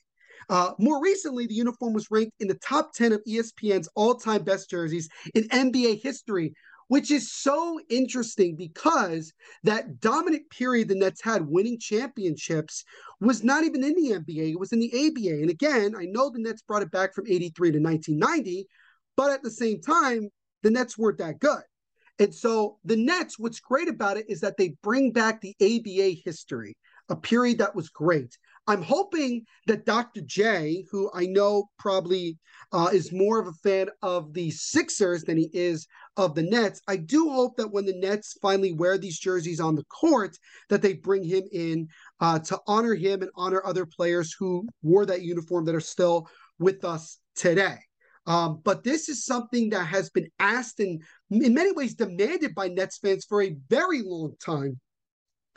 Uh, 0.49 0.71
more 0.80 1.04
recently, 1.04 1.45
the 1.45 1.54
uniform 1.54 1.91
was 1.91 2.08
ranked 2.12 2.34
in 2.39 2.47
the 2.47 2.60
top 2.65 2.93
10 2.93 3.12
of 3.12 3.21
ESPN's 3.28 3.89
all 3.95 4.15
time 4.15 4.43
best 4.43 4.69
jerseys 4.69 5.10
in 5.36 5.43
NBA 5.49 6.02
history, 6.02 6.54
which 6.88 7.12
is 7.12 7.32
so 7.32 7.80
interesting 7.89 8.56
because 8.56 9.34
that 9.63 10.00
dominant 10.00 10.50
period 10.50 10.88
the 10.88 10.96
Nets 10.96 11.22
had 11.22 11.48
winning 11.48 11.80
championships 11.80 12.84
was 13.19 13.43
not 13.43 13.63
even 13.63 13.84
in 13.84 13.96
the 13.96 14.12
NBA, 14.12 14.52
it 14.52 14.60
was 14.60 14.74
in 14.74 14.80
the 14.80 14.91
ABA. 14.93 15.41
And 15.41 15.50
again, 15.50 15.96
I 15.98 16.06
know 16.06 16.30
the 16.30 16.39
Nets 16.39 16.62
brought 16.62 16.84
it 16.84 16.91
back 16.91 17.13
from 17.13 17.26
83 17.28 17.72
to 17.72 17.80
1990, 17.80 18.67
but 19.15 19.32
at 19.32 19.43
the 19.43 19.52
same 19.52 19.82
time, 19.82 20.30
the 20.62 20.72
Nets 20.72 20.98
weren't 20.98 21.19
that 21.19 21.39
good. 21.39 21.62
And 22.19 22.34
so 22.34 22.78
the 22.86 22.96
Nets, 22.96 23.39
what's 23.39 23.60
great 23.60 23.89
about 23.89 24.17
it 24.17 24.30
is 24.30 24.41
that 24.41 24.58
they 24.58 24.76
bring 24.84 25.12
back 25.12 25.41
the 25.41 25.56
ABA 25.62 26.22
history, 26.24 26.78
a 27.10 27.15
period 27.15 27.58
that 27.58 27.76
was 27.76 27.89
great. 27.89 28.38
I'm 28.65 28.82
hoping 28.82 29.45
that 29.67 29.86
Dr. 29.86 30.21
J, 30.21 30.86
who 30.89 31.12
I 31.13 31.26
know 31.26 31.69
probably 31.78 32.38
uh, 32.71 32.89
is 32.93 33.12
more 33.12 33.39
of 33.39 33.47
a 33.47 33.54
fan 33.54 33.89
of 34.02 34.34
the 34.34 34.52
Sixers 34.52 35.23
than 35.23 35.38
he 35.38 35.49
is 35.54 35.86
of 36.15 36.34
the 36.34 36.43
Nets, 36.43 36.82
I 36.88 36.95
do 36.95 37.30
hope 37.30 37.58
that 37.58 37.71
when 37.71 37.86
the 37.86 37.97
Nets 37.97 38.38
finally 38.41 38.71
wear 38.71 38.97
these 38.97 39.19
jerseys 39.19 39.60
on 39.60 39.76
the 39.76 39.84
court, 39.86 40.38
that 40.69 40.82
they 40.82 40.93
bring 40.93 41.23
him 41.23 41.43
in 41.52 41.88
uh, 42.21 42.39
to 42.39 42.60
honor 42.65 42.95
him 42.95 43.21
and 43.21 43.32
honor 43.36 43.62
other 43.65 43.86
players 43.86 44.34
who 44.38 44.65
wore 44.82 45.06
that 45.06 45.23
uniform 45.23 45.65
that 45.65 45.76
are 45.76 45.82
still 45.82 46.30
with 46.58 46.86
us 46.86 47.19
today. 47.36 47.78
Um, 48.26 48.62
but 48.63 48.86
this 48.86 49.10
is 49.10 49.26
something 49.26 49.71
that 49.71 49.86
has 49.86 50.10
been 50.10 50.30
asked 50.39 50.80
and 50.80 51.04
in 51.30 51.54
many 51.54 51.73
ways 51.73 51.95
demanded 51.95 52.56
by 52.56 52.69
Nets 52.69 52.97
fans 52.97 53.26
for 53.26 53.41
a 53.41 53.58
very 53.69 54.02
long 54.02 54.36
time. 54.43 54.80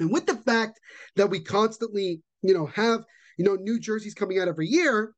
And 0.01 0.11
with 0.11 0.27
the 0.27 0.37
fact 0.37 0.81
that 1.15 1.31
we 1.31 1.41
constantly 1.41 2.21
you 2.49 2.55
know, 2.55 2.67
have, 2.67 3.05
you 3.39 3.45
know, 3.45 3.57
new 3.57 3.79
jerseys 3.79 4.15
coming 4.15 4.39
out 4.39 4.49
every 4.49 4.67
year, 4.67 5.15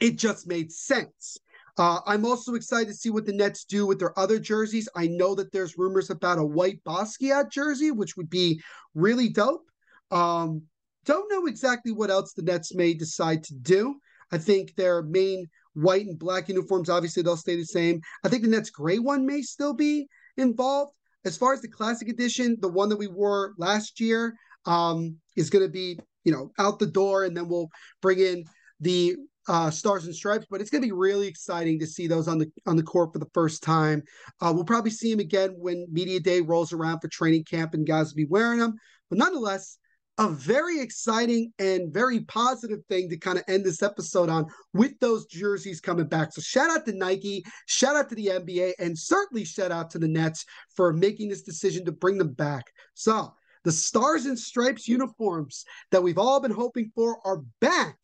it 0.00 0.18
just 0.18 0.46
made 0.46 0.72
sense. 0.72 1.38
Uh, 1.76 2.00
I'm 2.06 2.24
also 2.24 2.54
excited 2.54 2.88
to 2.88 2.94
see 2.94 3.10
what 3.10 3.24
the 3.24 3.32
Nets 3.32 3.64
do 3.64 3.86
with 3.86 4.00
their 4.00 4.18
other 4.18 4.40
jerseys. 4.40 4.88
I 4.96 5.06
know 5.06 5.36
that 5.36 5.52
there's 5.52 5.78
rumors 5.78 6.10
about 6.10 6.38
a 6.38 6.44
white 6.44 6.82
Basquiat 6.84 7.52
jersey, 7.52 7.92
which 7.92 8.16
would 8.16 8.28
be 8.28 8.60
really 8.94 9.28
dope. 9.28 9.64
Um, 10.10 10.62
don't 11.04 11.30
know 11.30 11.46
exactly 11.46 11.92
what 11.92 12.10
else 12.10 12.32
the 12.32 12.42
Nets 12.42 12.74
may 12.74 12.94
decide 12.94 13.44
to 13.44 13.54
do. 13.54 13.94
I 14.32 14.38
think 14.38 14.74
their 14.74 15.02
main 15.02 15.46
white 15.74 16.06
and 16.06 16.18
black 16.18 16.48
uniforms, 16.48 16.90
obviously, 16.90 17.22
they'll 17.22 17.36
stay 17.36 17.56
the 17.56 17.64
same. 17.64 18.00
I 18.24 18.28
think 18.28 18.42
the 18.42 18.48
Nets 18.48 18.70
gray 18.70 18.98
one 18.98 19.24
may 19.24 19.42
still 19.42 19.72
be 19.72 20.08
involved. 20.36 20.92
As 21.24 21.36
far 21.36 21.52
as 21.52 21.60
the 21.60 21.68
classic 21.68 22.08
edition, 22.08 22.56
the 22.60 22.68
one 22.68 22.88
that 22.88 22.98
we 22.98 23.06
wore 23.06 23.54
last 23.56 24.00
year 24.00 24.34
um, 24.66 25.16
is 25.36 25.50
going 25.50 25.64
to 25.64 25.70
be 25.70 25.98
you 26.28 26.34
know, 26.34 26.52
out 26.58 26.78
the 26.78 26.86
door, 26.86 27.24
and 27.24 27.34
then 27.34 27.48
we'll 27.48 27.70
bring 28.02 28.18
in 28.18 28.44
the 28.80 29.16
uh, 29.48 29.70
stars 29.70 30.04
and 30.04 30.14
stripes. 30.14 30.44
But 30.50 30.60
it's 30.60 30.68
going 30.68 30.82
to 30.82 30.86
be 30.86 30.92
really 30.92 31.26
exciting 31.26 31.78
to 31.78 31.86
see 31.86 32.06
those 32.06 32.28
on 32.28 32.36
the 32.36 32.52
on 32.66 32.76
the 32.76 32.82
court 32.82 33.14
for 33.14 33.18
the 33.18 33.30
first 33.32 33.62
time. 33.62 34.02
Uh, 34.42 34.52
we'll 34.54 34.64
probably 34.64 34.90
see 34.90 35.10
them 35.10 35.20
again 35.20 35.54
when 35.56 35.86
media 35.90 36.20
day 36.20 36.42
rolls 36.42 36.74
around 36.74 37.00
for 37.00 37.08
training 37.08 37.44
camp, 37.44 37.72
and 37.72 37.86
guys 37.86 38.10
will 38.10 38.16
be 38.16 38.26
wearing 38.26 38.58
them. 38.58 38.74
But 39.08 39.18
nonetheless, 39.18 39.78
a 40.18 40.28
very 40.28 40.80
exciting 40.80 41.50
and 41.58 41.94
very 41.94 42.20
positive 42.24 42.80
thing 42.90 43.08
to 43.08 43.16
kind 43.16 43.38
of 43.38 43.44
end 43.48 43.64
this 43.64 43.82
episode 43.82 44.28
on 44.28 44.44
with 44.74 44.98
those 45.00 45.24
jerseys 45.24 45.80
coming 45.80 46.08
back. 46.08 46.34
So 46.34 46.42
shout 46.42 46.68
out 46.68 46.84
to 46.84 46.92
Nike, 46.92 47.42
shout 47.66 47.96
out 47.96 48.10
to 48.10 48.14
the 48.16 48.26
NBA, 48.26 48.72
and 48.78 48.98
certainly 48.98 49.46
shout 49.46 49.72
out 49.72 49.90
to 49.92 49.98
the 49.98 50.08
Nets 50.08 50.44
for 50.76 50.92
making 50.92 51.30
this 51.30 51.42
decision 51.42 51.86
to 51.86 51.92
bring 51.92 52.18
them 52.18 52.34
back. 52.34 52.66
So 52.92 53.32
the 53.68 53.72
Stars 53.72 54.24
and 54.24 54.38
Stripes 54.38 54.88
uniforms 54.88 55.66
that 55.90 56.02
we've 56.02 56.16
all 56.16 56.40
been 56.40 56.50
hoping 56.50 56.90
for 56.94 57.18
are 57.22 57.42
back 57.60 57.98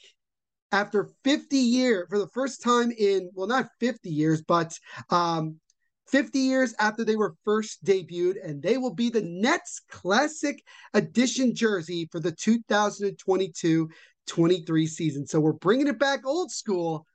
after 0.72 1.08
50 1.24 1.56
years, 1.56 2.06
for 2.10 2.18
the 2.18 2.28
first 2.28 2.62
time 2.62 2.90
in, 2.90 3.30
well, 3.32 3.46
not 3.46 3.70
50 3.80 4.10
years, 4.10 4.42
but 4.42 4.78
um, 5.08 5.56
50 6.08 6.38
years 6.38 6.74
after 6.78 7.02
they 7.02 7.16
were 7.16 7.34
first 7.46 7.82
debuted, 7.82 8.46
and 8.46 8.62
they 8.62 8.76
will 8.76 8.92
be 8.92 9.08
the 9.08 9.22
Nets 9.22 9.80
Classic 9.88 10.62
Edition 10.92 11.54
jersey 11.54 12.10
for 12.12 12.20
the 12.20 12.32
2022 12.32 13.88
23 14.26 14.86
season. 14.86 15.26
So 15.26 15.40
we're 15.40 15.52
bringing 15.54 15.86
it 15.86 15.98
back 15.98 16.26
old 16.26 16.50
school. 16.50 17.06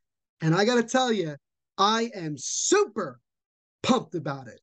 And 0.41 0.55
I 0.55 0.65
got 0.65 0.77
to 0.77 0.83
tell 0.83 1.11
you, 1.11 1.35
I 1.77 2.09
am 2.15 2.33
super 2.35 3.19
pumped 3.83 4.15
about 4.15 4.47
it. 4.47 4.59